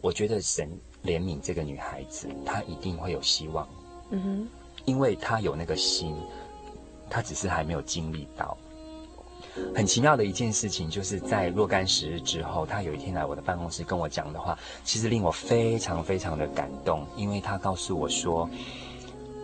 [0.01, 0.69] 我觉得神。
[1.05, 3.67] 怜悯这个女孩子，她一定会有希望。
[4.11, 4.49] 嗯哼，
[4.85, 6.17] 因为她有那个心，
[7.11, 8.57] 她只是还没有经历到。
[9.75, 17.07] 很奇妙的一件事情，就是在若干时日之后，她有一天来我的办公室跟我讲的话，其实令我非常非常的感动。
[17.17, 18.49] 因为她告诉我说，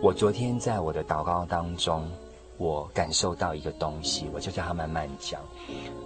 [0.01, 2.09] 我昨天在我的祷告当中，
[2.57, 5.41] 我感受到一个东西，我就叫她慢慢讲。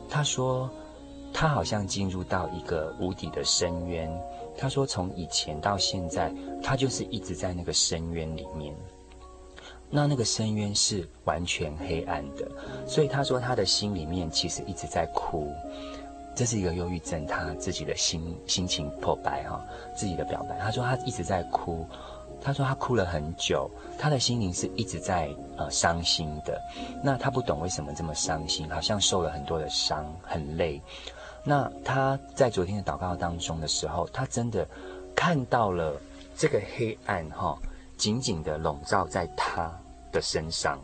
[0.09, 0.69] 她说，
[1.31, 4.11] 她好像进入到一个无底的深渊。
[4.57, 6.31] 他说：“从以前到现在，
[6.61, 8.73] 他就是一直在那个深渊里面。
[9.89, 12.49] 那那个深渊是完全黑暗的，
[12.87, 15.51] 所以他说他的心里面其实一直在哭。
[16.35, 19.63] 这是一个忧郁症，他自己的心心情破白哈，
[19.95, 20.57] 自己的表白。
[20.59, 21.85] 他说他一直在哭，
[22.41, 26.59] 他说他哭了很久，他的心灵是一直在呃伤心的。
[27.03, 30.81] 那他不懂为什么这么伤心，好像受了很多的伤，很累。”
[31.45, 34.65] 那他在昨天的祷告当中的时候，他真的
[35.13, 35.99] 看到了
[36.37, 37.57] 这个黑暗哈，
[37.97, 39.71] 紧紧的笼罩在他
[40.11, 40.79] 的身上。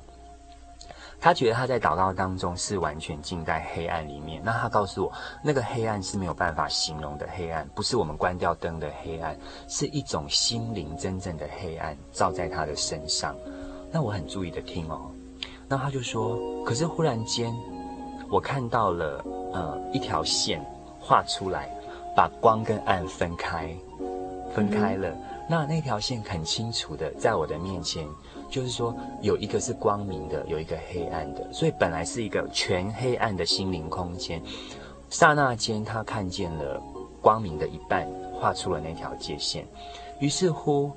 [1.22, 4.42] 他觉得他在祷告当中是完全浸在黑暗里面。
[4.44, 9.38] 那他告诉我，那个黑暗是没有办法形容的黑暗，不是我们关掉灯的黑暗，
[9.68, 13.36] 是一种心灵真正的黑暗，照在他的身上。
[13.92, 15.10] 那我很注意的听哦，
[15.68, 17.54] 那他就说，可是忽然间。
[18.32, 20.64] 我看到了，呃，一条线
[21.00, 21.70] 画出来，
[22.16, 23.74] 把光跟暗分开。
[24.54, 25.10] 分开了。
[25.10, 28.08] 嗯、那那条线很清楚的在我的面前，
[28.50, 34.42] 就是说有一个是光明的，有一个黑暗的，所以本来是一个全黑暗的心灵空间，
[35.12, 36.82] 刹那间他看见了
[37.22, 38.08] 光明的一半，
[38.40, 39.68] 画出了那条界线。
[40.20, 40.92] 于是乎，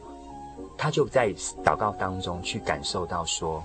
[0.78, 1.28] 他就在
[1.62, 3.62] 祷告当中去感受到说，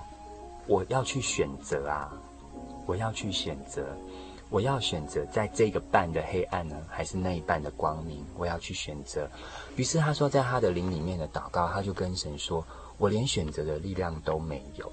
[0.66, 2.12] 我要去选择啊，
[2.84, 3.86] 我要去选择。
[4.50, 8.24] 我要选择在这个半的黑暗呢，还是那一半的光明？
[8.36, 9.28] 我要去选择。
[9.76, 12.64] 于是他说，在他的灵里面的祷告，他就跟神说
[12.98, 14.90] ：“我连选择的力量都没有，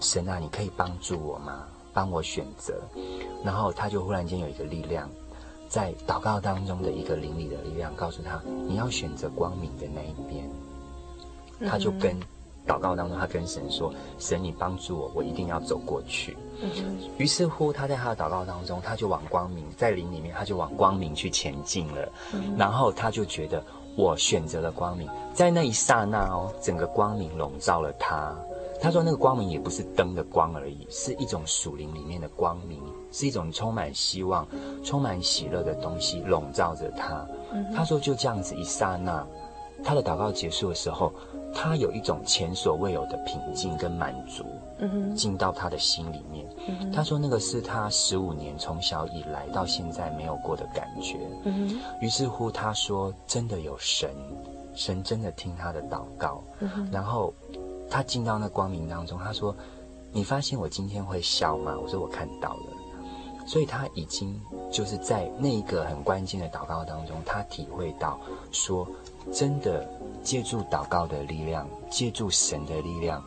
[0.00, 1.66] 神啊，你可以帮助我吗？
[1.92, 2.80] 帮我选择。”
[3.44, 5.10] 然后他就忽然间有一个力量，
[5.68, 10.50] 在祷告当中的一个灵里的力量，告诉他：“你要选择光明的那一边。”
[11.68, 12.18] 他就跟。
[12.66, 16.36] 祷告当中，他跟神说：“神，你帮助我，我一定要走过去。”
[17.18, 22.08] 于是乎，他在他的祷告当中，他就往光明，在灵里面，他就往光明去前进了。
[22.56, 23.62] 然后他就觉得，
[23.96, 28.34] 我选择了光明，在那一刹那哦，整个光明笼罩了他。
[28.82, 32.80] 他说，那个光明也不是灯的光而已，是一种属灵里面的光明，
[33.12, 34.46] 是一种充满希望、
[34.82, 37.26] 充满喜乐的东西笼罩着他。
[37.76, 39.26] 他说，就这样子一刹那，
[39.82, 41.12] 他的祷告结束的时候。
[41.52, 44.44] 他有一种前所未有的平静跟满足，
[45.16, 46.48] 进到他的心里面。
[46.92, 51.18] 他说那个是他十五年从小以来到现在没有过的感觉。
[51.44, 54.14] 嗯于是乎他说真的有神，
[54.76, 56.40] 神真的听他的祷告。
[56.60, 57.34] 嗯然后
[57.90, 59.52] 他进到那光明当中，他说
[60.14, 62.72] ：“你发现我今天会笑吗？”我说：“我看到了。”
[63.44, 68.20] 所以他已经就是在那一个很关键的祷告当中，他体会到
[68.52, 68.86] 说
[69.32, 69.88] 真的。
[70.22, 73.24] 借助祷告的力量，借助神的力量，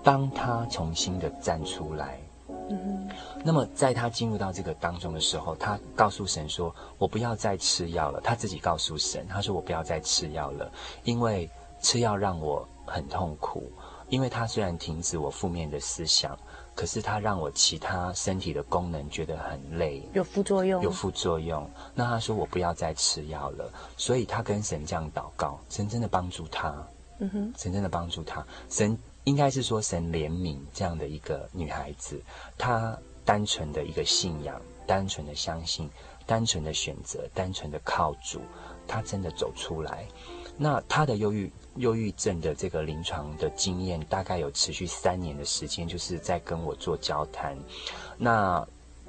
[0.00, 2.20] 当他重新的站出来，
[2.70, 3.10] 嗯，
[3.42, 10.70] 那么在他进入到这个当中的时候，他告诉神说：“我不要再吃药了。”他自己告诉神：“他说我不要再吃药了，
[11.02, 13.68] 因为吃药让我很痛苦。
[14.08, 16.38] 因为他虽然停止我负面的思想。”
[16.76, 21.68] 可是他让我其他身体的功能觉得很累，有副作用，有副作用。
[21.94, 26.86] 那他说我不要再吃药了，所以他跟神这样祷告，神真的帮助他，
[27.18, 28.46] 嗯哼，神真的帮助他。
[28.68, 32.20] 神应该是说神怜悯这样的一个女孩子，
[32.58, 35.88] 她单纯的一个信仰，单纯的相信，
[36.26, 38.42] 单纯的选择，单纯的靠主，
[38.86, 40.06] 她真的走出来。
[40.58, 41.50] 那她的忧郁。
[41.76, 47.56] 忧郁症的这个临床的经验大概有持续三年的时间，就是在跟我做交谈。
[48.16, 48.66] 那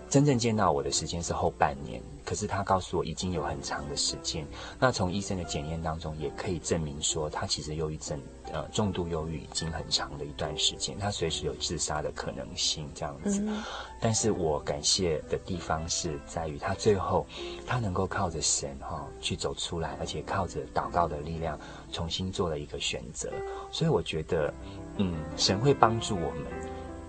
[0.10, 4.46] 真正见到我的时间是后半年，可是他告诉我已经有很长的时间。
[4.78, 8.20] 那从医生的检验当中也可以证明说，他其实忧郁症。
[8.54, 13.42] 呃，重度忧郁已经很长的一段时间，他随时有自杀的可能性，这样子。
[13.42, 13.62] 嗯。
[14.00, 17.28] 但是我感谢的地方是在于他最后，
[17.66, 21.60] 他能够靠着神哈、哦、去走出来，而且靠着祷告的力量
[21.92, 23.30] 重新做了一个选择。
[23.70, 24.54] 所以我觉得，
[24.96, 26.46] 嗯，神会帮助我们，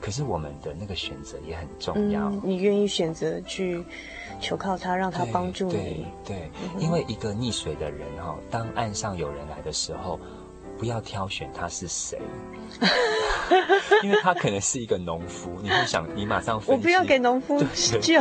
[0.00, 2.30] 可是我们的那个选择也很重要。
[2.30, 3.84] 嗯、你愿意选择去
[4.40, 5.72] 求靠他，让他帮助你？
[5.72, 10.18] 对，对对嗯、因为一个溺水的人哈、哦，当岸上有人来的时候。
[10.78, 12.18] 不要挑选他是谁，
[14.02, 17.62] 因为他可能是一个农夫，你会想，你马上分析，我不要给农夫
[18.00, 18.20] 救，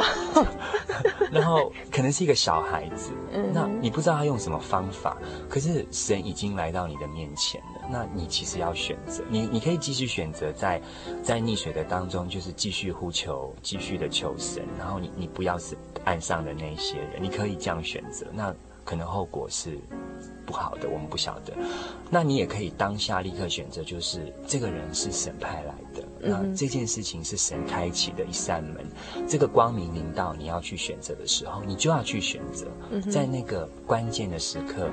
[1.32, 5.16] 然后可能是一个小孩子，嗯，那你不知道他用什么方法，
[5.48, 10.82] 可是神已经来到你的面前了，那你其实要选择，你你可以继续选择在
[11.22, 18.54] 在溺水的当中，就是继续呼求，继续的求神，然后你你不要是岸上的那些人，你可以这样选择，那
[18.88, 19.78] 可能后果是。
[20.48, 21.54] 不好的，我们不晓得。
[22.10, 28.88] 那你也可以当下立刻选择，就是这个人是神派来的，嗯、那这件事情是神开启的一扇门，
[29.28, 32.66] 这个光明临到你要去选择的时候，你就要去选择。
[32.92, 34.90] 嗯、在那个关键的时刻，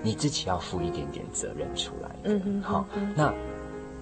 [0.00, 2.10] 你自己要负一点点责任出来。
[2.22, 2.86] 嗯，好。
[3.16, 3.34] 那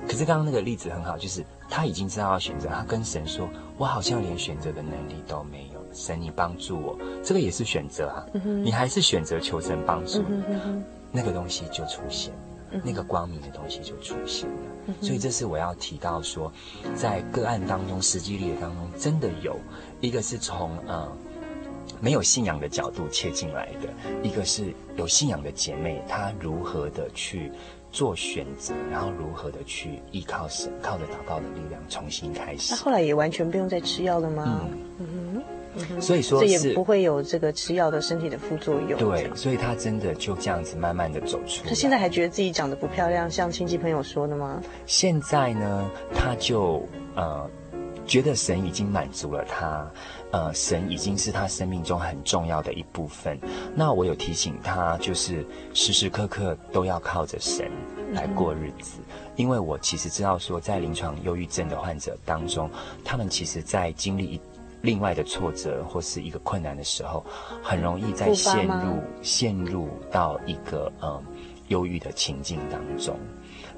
[0.06, 3.48] 可是刚刚那个例子很好，就是他已经知道要选择，他跟神说
[3.78, 8.26] ：“我好像连选择的能力都没有。”神，你帮助我，这个也是选择啊。
[8.34, 10.22] 嗯、你还是选择求神帮助，
[11.10, 12.40] 那个东西就出现了，
[12.72, 14.94] 嗯、那个光明的东西就出现了。
[15.00, 16.52] 所以这是我要提到说，
[16.94, 19.56] 在个案当中，实际例子当中，真的有
[20.00, 21.10] 一个是从呃
[22.00, 23.88] 没有信仰的角度切进来的，
[24.22, 27.50] 一个是有信仰的姐妹，她如何的去
[27.90, 32.74] 做选择，然后如何的去依靠神，靠着祷告的力量重新开始。
[32.74, 34.60] 那后来也完全不用再吃药了吗？
[34.70, 34.78] 嗯。
[34.98, 35.42] 嗯
[35.88, 38.98] 哼所以说，这也不会有这个吃药的身体的副作用。
[38.98, 41.68] 对，所以他真的就这样子慢慢的走出来。
[41.68, 44.62] 他现在还觉得自己长得不漂亮，像亲戚朋友说的吗？
[44.86, 46.82] 现在呢，他就
[47.14, 47.48] 呃，
[48.06, 49.90] 觉得神已经满足了他，
[50.30, 53.38] 呃，神已经是他生命中很重要的一部分。
[53.74, 57.70] 那我有提醒他，就是时时刻刻都要靠着神
[58.12, 62.70] 来过日子，嗯、因为我其实知道说，在临床忧郁症的患者当中，
[63.04, 64.40] 他们其实在经历一
[64.86, 67.24] 另外的挫折或是一个困难的时候，
[67.60, 71.20] 很容易在陷入陷入到一个嗯
[71.68, 73.18] 忧郁的情境当中。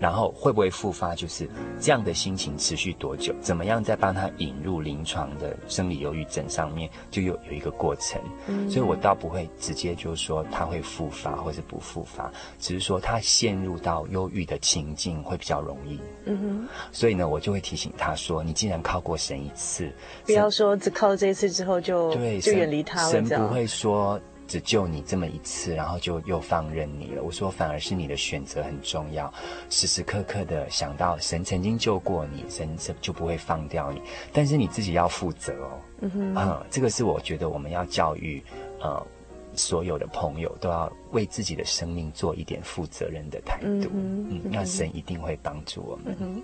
[0.00, 1.14] 然后会不会复发？
[1.14, 1.48] 就是
[1.80, 3.34] 这样的心情持续多久？
[3.40, 8.20] 怎么样再帮他引入临床的生理忧郁症上面，就有有一个过程。
[8.46, 16.00] 嗯，所以我倒不会直接就说他会复发或是不复发，只是说他陷入到忧郁的情境会比较容易。
[16.26, 16.68] 嗯哼。
[16.92, 19.90] 所以呢，我就会提醒他说：“你既然靠过神一次，
[20.24, 24.20] 不要说只靠这一次之后就对就远离他了。”神不会说。
[24.48, 27.22] 只救你这么一次，然后就又放任你了。
[27.22, 29.32] 我说，反而是你的选择很重要，
[29.68, 34.00] 时时刻刻的想到神曾经救过你，神就不会放掉你。
[34.32, 35.78] 但是你自己要负责哦。
[36.00, 38.42] 嗯哼，这个是我觉得我们要教育，
[38.80, 39.06] 呃，
[39.54, 43.90] 所有的朋友都要为自己的生命做一点负责任的态度。
[43.92, 46.16] 嗯，嗯，那神一定会帮助我们。
[46.20, 46.42] 嗯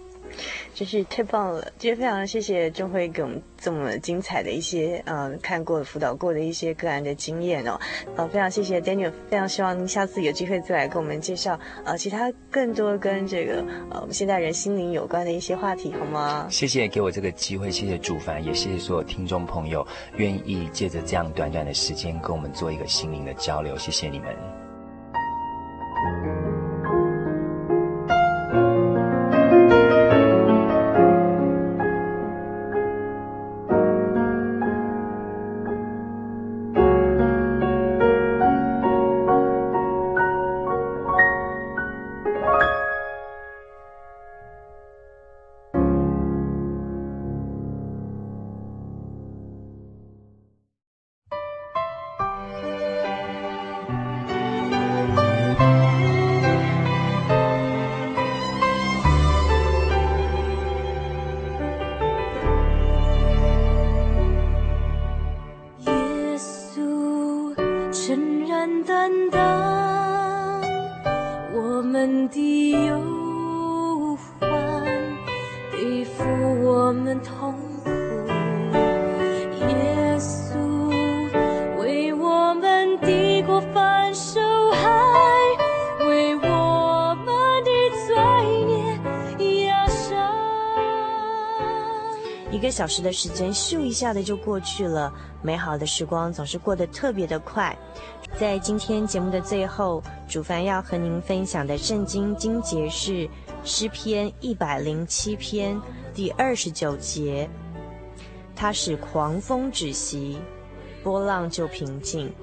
[0.75, 1.63] 真是太棒了！
[1.79, 7.79] 今天非常谢谢钟辉给我们这么精彩的一些，嗯、呃，看过辅导过的一些个案的经验哦。
[8.17, 16.47] 呃，非常谢谢 Daniel，非常希望您下次有机会再来跟我们介绍，呃，其他更多跟这个呃我们现代人心灵有关的一些话题，好吗？
[16.51, 24.35] 谢谢给我这个机会，谢谢主凡，也谢谢所有听众朋友愿意借着这样短短的时间跟我们做一个心灵的交流，谢谢你们。
[92.75, 97.79] 小时的时间咻一下的就过去了，美好的时光总是过得特别的快。
[98.37, 103.31] 在今天节目的最后，主凡要和您分享的圣经经节是
[103.63, 105.81] 诗篇一百零七篇
[106.13, 107.49] 第二十九节，
[108.57, 110.41] 它使狂风止息，
[111.05, 112.35] 波浪就平静。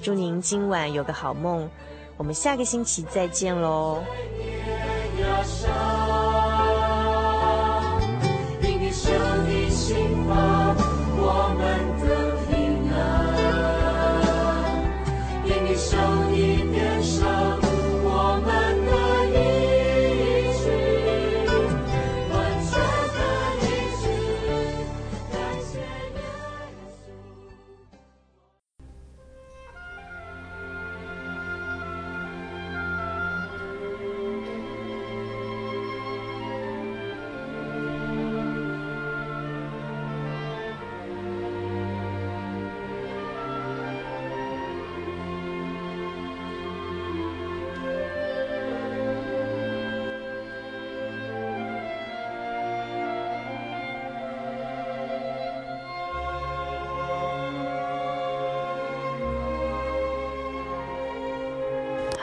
[0.00, 1.68] 祝您今晚有个好梦，
[2.16, 4.00] 我们下个星期再见喽。